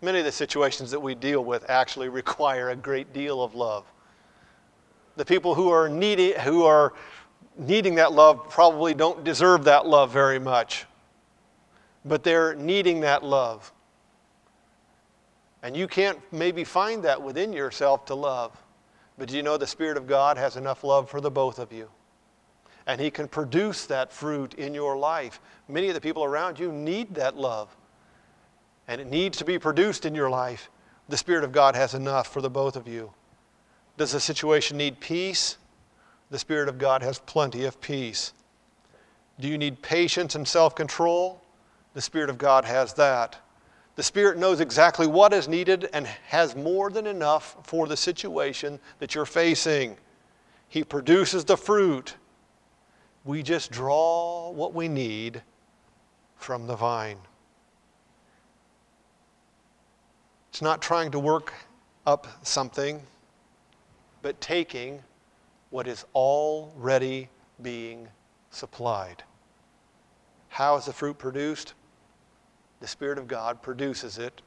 Many 0.00 0.20
of 0.20 0.24
the 0.24 0.32
situations 0.32 0.92
that 0.92 1.00
we 1.00 1.16
deal 1.16 1.44
with 1.44 1.68
actually 1.68 2.08
require 2.22 2.70
a 2.70 2.76
great 2.76 3.12
deal 3.12 3.42
of 3.42 3.56
love. 3.56 3.92
The 5.16 5.24
people 5.24 5.56
who 5.56 5.68
are 5.70 5.88
needy, 5.88 6.32
who 6.32 6.62
are 6.62 6.94
needing 7.58 7.96
that 7.96 8.12
love 8.12 8.48
probably 8.48 8.94
don't 8.94 9.24
deserve 9.24 9.64
that 9.64 9.84
love 9.84 10.12
very 10.12 10.38
much, 10.38 10.86
but 12.04 12.22
they're 12.22 12.54
needing 12.54 13.00
that 13.00 13.24
love. 13.24 13.72
And 15.64 15.76
you 15.76 15.88
can't 15.88 16.18
maybe 16.32 16.62
find 16.62 17.02
that 17.02 17.20
within 17.20 17.52
yourself 17.52 18.06
to 18.06 18.14
love. 18.14 18.56
But 19.18 19.28
do 19.28 19.36
you 19.36 19.42
know 19.42 19.56
the 19.56 19.66
Spirit 19.66 19.96
of 19.96 20.06
God 20.06 20.38
has 20.38 20.56
enough 20.56 20.84
love 20.84 21.10
for 21.10 21.20
the 21.20 21.32
both 21.32 21.58
of 21.58 21.72
you? 21.72 21.90
And 22.90 23.00
He 23.00 23.08
can 23.08 23.28
produce 23.28 23.86
that 23.86 24.12
fruit 24.12 24.54
in 24.54 24.74
your 24.74 24.98
life. 24.98 25.40
Many 25.68 25.86
of 25.86 25.94
the 25.94 26.00
people 26.00 26.24
around 26.24 26.58
you 26.58 26.72
need 26.72 27.14
that 27.14 27.36
love. 27.36 27.68
And 28.88 29.00
it 29.00 29.06
needs 29.06 29.38
to 29.38 29.44
be 29.44 29.60
produced 29.60 30.04
in 30.04 30.12
your 30.12 30.28
life. 30.28 30.68
The 31.08 31.16
Spirit 31.16 31.44
of 31.44 31.52
God 31.52 31.76
has 31.76 31.94
enough 31.94 32.32
for 32.32 32.40
the 32.40 32.50
both 32.50 32.74
of 32.74 32.88
you. 32.88 33.12
Does 33.96 34.10
the 34.10 34.18
situation 34.18 34.76
need 34.76 34.98
peace? 34.98 35.56
The 36.30 36.38
Spirit 36.40 36.68
of 36.68 36.78
God 36.78 37.00
has 37.02 37.20
plenty 37.20 37.64
of 37.64 37.80
peace. 37.80 38.32
Do 39.38 39.46
you 39.46 39.56
need 39.56 39.82
patience 39.82 40.34
and 40.34 40.48
self 40.48 40.74
control? 40.74 41.40
The 41.94 42.00
Spirit 42.00 42.28
of 42.28 42.38
God 42.38 42.64
has 42.64 42.94
that. 42.94 43.36
The 43.94 44.02
Spirit 44.02 44.36
knows 44.36 44.58
exactly 44.58 45.06
what 45.06 45.32
is 45.32 45.46
needed 45.46 45.88
and 45.92 46.08
has 46.26 46.56
more 46.56 46.90
than 46.90 47.06
enough 47.06 47.56
for 47.62 47.86
the 47.86 47.96
situation 47.96 48.80
that 48.98 49.14
you're 49.14 49.26
facing. 49.26 49.96
He 50.66 50.82
produces 50.82 51.44
the 51.44 51.56
fruit. 51.56 52.16
We 53.30 53.44
just 53.44 53.70
draw 53.70 54.50
what 54.50 54.74
we 54.74 54.88
need 54.88 55.40
from 56.34 56.66
the 56.66 56.74
vine. 56.74 57.18
It's 60.48 60.60
not 60.60 60.82
trying 60.82 61.12
to 61.12 61.20
work 61.20 61.54
up 62.08 62.26
something, 62.42 63.00
but 64.20 64.40
taking 64.40 65.00
what 65.70 65.86
is 65.86 66.04
already 66.12 67.28
being 67.62 68.08
supplied. 68.50 69.22
How 70.48 70.74
is 70.74 70.86
the 70.86 70.92
fruit 70.92 71.16
produced? 71.16 71.74
The 72.80 72.88
Spirit 72.88 73.16
of 73.16 73.28
God 73.28 73.62
produces 73.62 74.18
it. 74.18 74.42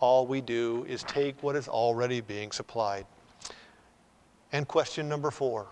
All 0.00 0.26
we 0.26 0.40
do 0.40 0.86
is 0.88 1.02
take 1.02 1.42
what 1.42 1.54
is 1.54 1.68
already 1.68 2.22
being 2.22 2.50
supplied. 2.50 3.04
And 4.52 4.66
question 4.66 5.06
number 5.06 5.30
four 5.30 5.66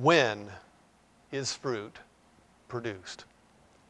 When 0.00 0.48
is 1.32 1.52
fruit 1.52 1.96
produced? 2.68 3.24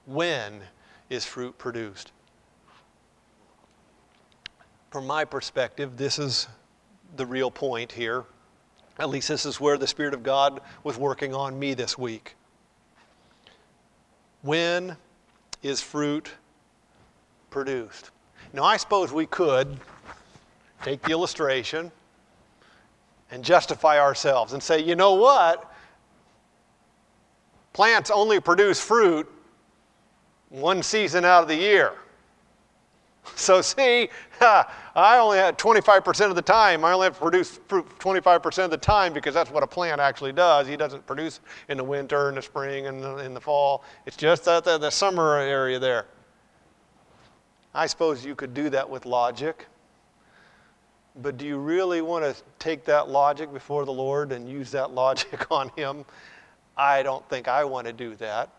When 0.06 0.62
is 1.10 1.26
fruit 1.26 1.58
produced? 1.58 2.12
From 4.90 5.06
my 5.06 5.26
perspective, 5.26 5.98
this 5.98 6.18
is 6.18 6.48
the 7.16 7.26
real 7.26 7.50
point 7.50 7.92
here. 7.92 8.24
At 8.98 9.10
least 9.10 9.28
this 9.28 9.44
is 9.44 9.60
where 9.60 9.76
the 9.76 9.86
Spirit 9.86 10.14
of 10.14 10.22
God 10.22 10.62
was 10.82 10.96
working 10.96 11.34
on 11.34 11.58
me 11.58 11.74
this 11.74 11.98
week. 11.98 12.36
When 14.40 14.96
is 15.62 15.82
fruit 15.82 16.30
produced? 17.50 18.12
Now, 18.54 18.64
I 18.64 18.78
suppose 18.78 19.12
we 19.12 19.26
could 19.26 19.78
take 20.82 21.02
the 21.02 21.10
illustration 21.10 21.92
and 23.30 23.44
justify 23.44 24.00
ourselves 24.00 24.54
and 24.54 24.62
say, 24.62 24.82
you 24.82 24.96
know 24.96 25.12
what? 25.12 25.67
Plants 27.72 28.10
only 28.10 28.40
produce 28.40 28.80
fruit 28.80 29.30
one 30.48 30.82
season 30.82 31.24
out 31.24 31.42
of 31.42 31.48
the 31.48 31.56
year. 31.56 31.92
So, 33.34 33.60
see, 33.60 34.08
I 34.40 35.18
only 35.18 35.36
had 35.36 35.58
25% 35.58 36.30
of 36.30 36.34
the 36.34 36.40
time. 36.40 36.82
I 36.82 36.92
only 36.92 37.04
have 37.04 37.14
to 37.14 37.20
produce 37.20 37.60
fruit 37.68 37.86
25% 37.98 38.64
of 38.64 38.70
the 38.70 38.78
time 38.78 39.12
because 39.12 39.34
that's 39.34 39.50
what 39.50 39.62
a 39.62 39.66
plant 39.66 40.00
actually 40.00 40.32
does. 40.32 40.66
He 40.66 40.78
doesn't 40.78 41.06
produce 41.06 41.40
in 41.68 41.76
the 41.76 41.84
winter, 41.84 42.30
in 42.30 42.36
the 42.36 42.42
spring, 42.42 42.86
and 42.86 43.20
in 43.20 43.34
the 43.34 43.40
fall. 43.40 43.84
It's 44.06 44.16
just 44.16 44.46
the, 44.46 44.62
the, 44.62 44.78
the 44.78 44.90
summer 44.90 45.36
area 45.36 45.78
there. 45.78 46.06
I 47.74 47.86
suppose 47.86 48.24
you 48.24 48.34
could 48.34 48.54
do 48.54 48.70
that 48.70 48.88
with 48.88 49.04
logic. 49.04 49.66
But 51.20 51.36
do 51.36 51.46
you 51.46 51.58
really 51.58 52.00
want 52.00 52.24
to 52.24 52.42
take 52.58 52.84
that 52.86 53.08
logic 53.08 53.52
before 53.52 53.84
the 53.84 53.92
Lord 53.92 54.32
and 54.32 54.48
use 54.48 54.70
that 54.70 54.90
logic 54.94 55.50
on 55.50 55.70
Him? 55.76 56.04
I 56.78 57.02
don't 57.02 57.28
think 57.28 57.48
I 57.48 57.64
want 57.64 57.88
to 57.88 57.92
do 57.92 58.14
that. 58.16 58.50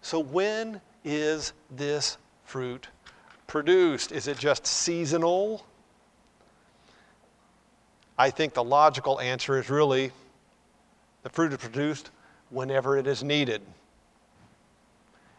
So, 0.00 0.18
when 0.18 0.80
is 1.04 1.52
this 1.70 2.16
fruit 2.44 2.88
produced? 3.46 4.12
Is 4.12 4.28
it 4.28 4.38
just 4.38 4.66
seasonal? 4.66 5.66
I 8.18 8.30
think 8.30 8.54
the 8.54 8.64
logical 8.64 9.20
answer 9.20 9.58
is 9.58 9.68
really 9.68 10.10
the 11.22 11.28
fruit 11.28 11.52
is 11.52 11.58
produced 11.58 12.10
whenever 12.50 12.96
it 12.96 13.06
is 13.06 13.22
needed. 13.22 13.60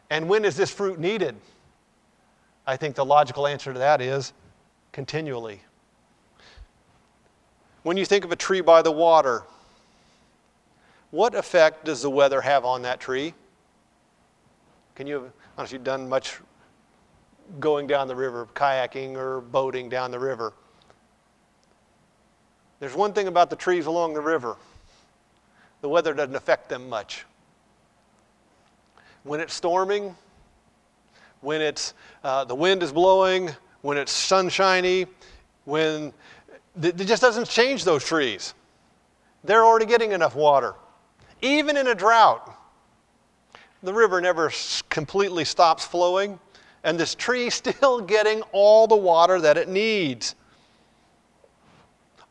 And 0.10 0.30
when 0.30 0.46
is 0.46 0.56
this 0.56 0.72
fruit 0.72 1.00
needed? 1.00 1.36
I 2.68 2.78
think 2.78 2.96
the 2.96 3.06
logical 3.06 3.48
answer 3.48 3.74
to 3.74 3.80
that 3.80 4.02
is 4.02 4.34
continually. 4.92 5.62
When 7.84 7.98
you 7.98 8.06
think 8.06 8.26
of 8.26 8.32
a 8.32 8.36
tree 8.36 8.62
by 8.62 8.82
the 8.82 8.92
water, 8.92 9.44
what 11.12 11.36
effect 11.36 11.86
does 11.86 12.02
the 12.02 12.10
weather 12.10 12.42
have 12.42 12.66
on 12.66 12.82
that 12.84 13.00
tree? 13.00 13.34
Can 14.96 15.08
you, 15.08 15.32
unless 15.58 15.72
you've 15.72 15.84
done 15.84 16.10
much 16.10 16.40
going 17.60 17.88
down 17.88 18.08
the 18.08 18.16
river, 18.16 18.48
kayaking 18.54 19.16
or 19.16 19.42
boating 19.42 19.90
down 19.90 20.12
the 20.12 20.20
river. 20.20 20.54
There's 22.80 22.94
one 22.94 23.14
thing 23.14 23.28
about 23.28 23.50
the 23.50 23.56
trees 23.56 23.86
along 23.86 24.14
the 24.14 24.22
river 24.22 24.58
the 25.82 25.90
weather 25.90 26.14
doesn't 26.14 26.36
affect 26.36 26.70
them 26.70 26.90
much. 26.90 27.24
When 29.24 29.40
it's 29.40 29.54
storming, 29.54 30.16
when 31.42 31.62
it's, 31.62 31.94
uh, 32.24 32.46
the 32.46 32.56
wind 32.56 32.82
is 32.82 32.92
blowing, 32.92 33.52
when 33.82 33.98
it's 33.98 34.12
sunshiny, 34.12 35.06
when 35.66 36.12
it 36.82 36.96
just 36.96 37.22
doesn't 37.22 37.48
change 37.48 37.84
those 37.84 38.04
trees. 38.04 38.56
They're 39.44 39.64
already 39.64 39.86
getting 39.86 40.14
enough 40.14 40.36
water. 40.36 40.74
Even 41.42 41.78
in 41.78 41.88
a 41.88 41.96
drought, 41.96 42.56
the 43.84 43.94
river 43.94 44.20
never 44.22 44.52
completely 44.90 45.46
stops 45.46 45.86
flowing 45.86 46.40
and 46.84 47.00
this 47.00 47.16
tree 47.16 47.50
still 47.52 48.02
getting 48.02 48.42
all 48.52 48.88
the 48.88 48.96
water 48.96 49.40
that 49.42 49.58
it 49.58 49.68
needs. 49.68 50.36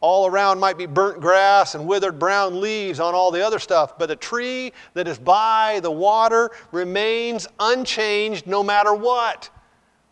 All 0.00 0.26
around 0.26 0.60
might 0.60 0.76
be 0.76 0.86
burnt 0.86 1.20
grass 1.20 1.74
and 1.74 1.86
withered 1.86 2.18
brown 2.18 2.60
leaves 2.60 3.00
on 3.00 3.14
all 3.14 3.30
the 3.30 3.44
other 3.44 3.58
stuff, 3.58 3.98
but 3.98 4.10
a 4.10 4.16
tree 4.16 4.72
that 4.94 5.08
is 5.08 5.18
by 5.18 5.80
the 5.82 5.90
water 5.90 6.50
remains 6.70 7.48
unchanged 7.58 8.46
no 8.46 8.62
matter 8.62 8.94
what. 8.94 9.48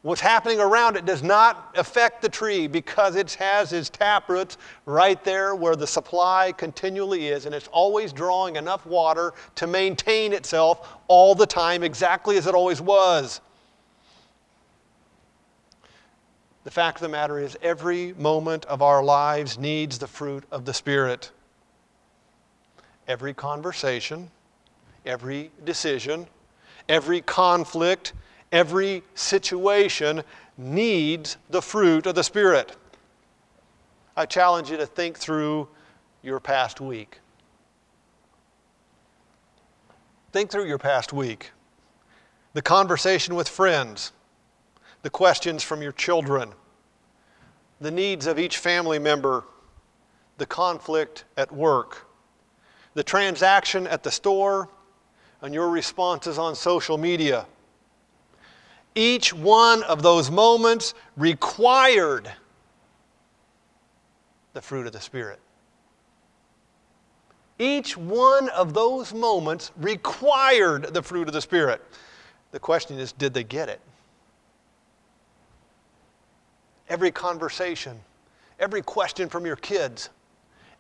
What's 0.04 0.20
happening 0.20 0.60
around 0.60 0.98
it 0.98 1.06
does 1.06 1.22
not 1.22 1.72
affect 1.78 2.20
the 2.20 2.28
tree 2.28 2.66
because 2.66 3.16
it 3.16 3.32
has 3.36 3.72
its 3.72 3.88
taproots 3.88 4.58
right 4.84 5.24
there 5.24 5.54
where 5.54 5.76
the 5.76 5.86
supply 5.86 6.52
continually 6.52 7.28
is, 7.28 7.46
and 7.46 7.54
it's 7.54 7.68
always 7.68 8.12
drawing 8.12 8.56
enough 8.56 8.84
water 8.84 9.32
to 9.54 9.66
maintain 9.66 10.34
itself 10.34 10.98
all 11.08 11.34
the 11.34 11.46
time 11.46 11.82
exactly 11.82 12.36
as 12.36 12.46
it 12.46 12.54
always 12.54 12.82
was. 12.82 13.40
The 16.64 16.70
fact 16.70 16.98
of 16.98 17.02
the 17.04 17.08
matter 17.08 17.38
is, 17.38 17.56
every 17.62 18.12
moment 18.12 18.66
of 18.66 18.82
our 18.82 19.02
lives 19.02 19.56
needs 19.56 19.98
the 19.98 20.06
fruit 20.06 20.44
of 20.50 20.66
the 20.66 20.74
Spirit. 20.74 21.30
Every 23.08 23.32
conversation, 23.32 24.30
every 25.06 25.50
decision, 25.64 26.26
every 26.90 27.22
conflict, 27.22 28.12
every 28.54 29.02
situation 29.14 30.22
needs 30.56 31.36
the 31.50 31.60
fruit 31.60 32.06
of 32.06 32.14
the 32.14 32.22
Spirit. 32.22 32.76
I 34.16 34.26
challenge 34.26 34.70
you 34.70 34.76
to 34.76 34.86
think 34.86 35.18
through 35.18 35.68
your 36.22 36.38
past 36.38 36.80
week. 36.80 37.18
Think 40.32 40.50
through 40.50 40.66
your 40.66 40.78
past 40.78 41.12
week. 41.12 41.50
The 42.54 42.62
conversation 42.62 43.34
with 43.34 43.48
friends 43.48 44.12
the 45.02 45.10
questions 45.10 45.62
from 45.62 45.82
your 45.82 45.92
children, 45.92 46.50
the 47.78 47.90
needs 47.90 48.26
of 48.26 48.38
each 48.38 48.56
family 48.56 48.98
member, 48.98 49.44
the 50.38 50.46
conflict 50.46 51.24
at 51.36 51.52
work, 51.52 52.06
the 52.94 53.04
transaction 53.04 53.86
at 53.86 54.02
the 54.02 54.10
store, 54.10 54.70
and 55.42 55.52
your 55.52 55.68
responses 55.68 56.38
on 56.38 56.54
social 56.54 56.96
media. 56.96 57.44
Each 58.94 59.32
one 59.32 59.82
of 59.84 60.02
those 60.02 60.30
moments 60.30 60.94
required 61.16 62.30
the 64.52 64.62
fruit 64.62 64.86
of 64.86 64.92
the 64.92 65.00
Spirit. 65.00 65.40
Each 67.58 67.96
one 67.96 68.48
of 68.50 68.74
those 68.74 69.12
moments 69.12 69.72
required 69.76 70.94
the 70.94 71.02
fruit 71.02 71.28
of 71.28 71.34
the 71.34 71.40
Spirit. 71.40 71.82
The 72.52 72.60
question 72.60 72.98
is, 72.98 73.12
did 73.12 73.34
they 73.34 73.44
get 73.44 73.68
it? 73.68 73.80
every 76.88 77.10
conversation, 77.10 77.98
every 78.60 78.82
question 78.82 79.28
from 79.28 79.46
your 79.46 79.56
kids, 79.56 80.10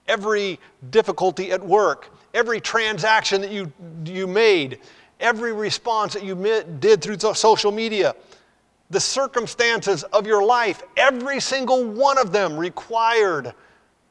every 0.06 0.58
difficulty 0.90 1.50
at 1.50 1.62
work, 1.62 2.14
every 2.34 2.60
transaction 2.60 3.40
that 3.40 3.50
you, 3.50 3.72
you 4.04 4.26
made, 4.26 4.78
every 5.20 5.52
response 5.52 6.14
that 6.14 6.24
you 6.24 6.34
did 6.80 7.02
through 7.02 7.18
social 7.18 7.72
media, 7.72 8.14
the 8.90 9.00
circumstances 9.00 10.02
of 10.04 10.26
your 10.26 10.44
life, 10.44 10.82
every 10.96 11.40
single 11.40 11.84
one 11.84 12.18
of 12.18 12.32
them 12.32 12.56
required 12.56 13.54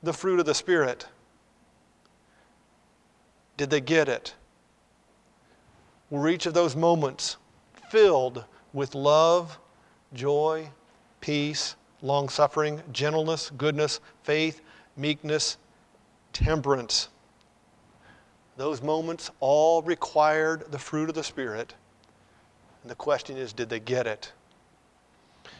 the 0.01 0.14
fruit 0.14 0.39
of 0.39 0.45
the 0.45 0.56
Spirit. 0.56 1.08
Did 3.58 3.70
they 3.70 3.82
get 3.82 4.10
it? 4.10 4.34
Were 6.10 6.28
each 6.28 6.45
of 6.45 6.54
those 6.54 6.76
moments 6.76 7.38
filled 7.89 8.45
with 8.74 8.95
love, 8.95 9.60
joy, 10.14 10.70
peace, 11.22 11.76
long 12.01 12.28
suffering, 12.30 12.82
gentleness, 12.91 13.51
goodness, 13.58 13.99
faith, 14.24 14.62
meekness, 14.97 15.58
temperance? 16.34 17.10
Those 18.56 18.82
moments 18.82 19.32
all 19.39 19.82
required 19.82 20.72
the 20.72 20.80
fruit 20.80 21.10
of 21.10 21.16
the 21.16 21.24
Spirit. 21.24 21.74
And 22.82 22.91
the 22.91 22.95
question 22.95 23.38
is 23.38 23.54
did 23.54 23.70
they 23.70 23.80
get 23.80 24.06
it? 24.08 24.32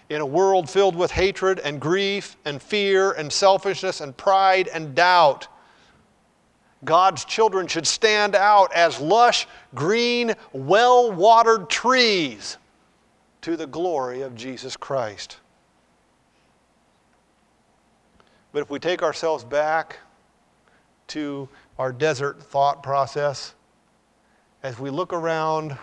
In 0.10 0.22
a 0.22 0.26
world 0.26 0.70
filled 0.70 0.96
with 0.96 1.12
hatred 1.12 1.60
and 1.60 1.80
grief 1.80 2.36
and 2.46 2.62
fear 2.62 3.14
and 3.14 3.32
selfishness 3.32 4.02
and 4.02 4.16
pride 4.16 4.68
and 4.68 4.94
doubt, 4.94 5.48
God's 6.84 7.24
children 7.26 7.68
should 7.68 7.88
stand 7.88 8.36
out 8.36 8.74
as 8.74 9.00
lush, 9.00 9.48
green, 9.74 10.34
well 10.52 11.12
watered 11.12 11.70
trees 11.70 12.58
to 13.42 13.56
the 13.56 13.68
glory 13.68 14.22
of 14.22 14.36
Jesus 14.36 14.76
Christ. 14.76 15.38
But 18.52 18.62
if 18.62 18.70
we 18.70 18.80
take 18.80 19.02
ourselves 19.02 19.44
back 19.44 19.98
to 21.08 21.50
our 21.78 21.92
desert 21.92 22.42
thought 22.42 22.84
process, 22.84 23.56
as 24.62 24.80
we 24.80 24.90
look 24.90 25.14
around 25.14 25.78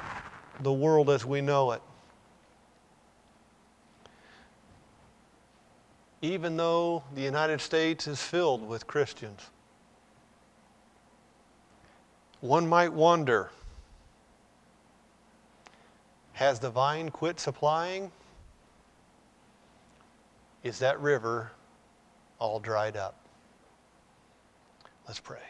the 0.60 0.72
world 0.72 1.10
as 1.10 1.24
we 1.24 1.40
know 1.40 1.72
it, 1.72 1.82
even 6.22 6.56
though 6.56 7.02
the 7.14 7.22
United 7.22 7.60
States 7.60 8.06
is 8.06 8.22
filled 8.22 8.66
with 8.66 8.86
Christians, 8.86 9.50
one 12.40 12.66
might 12.68 12.92
wonder 12.92 13.50
has 16.40 16.58
the 16.58 16.70
vine 16.70 17.10
quit 17.10 17.38
supplying? 17.38 18.10
Is 20.62 20.78
that 20.78 20.98
river 20.98 21.52
all 22.38 22.58
dried 22.58 22.96
up? 22.96 23.14
Let's 25.06 25.20
pray. 25.20 25.42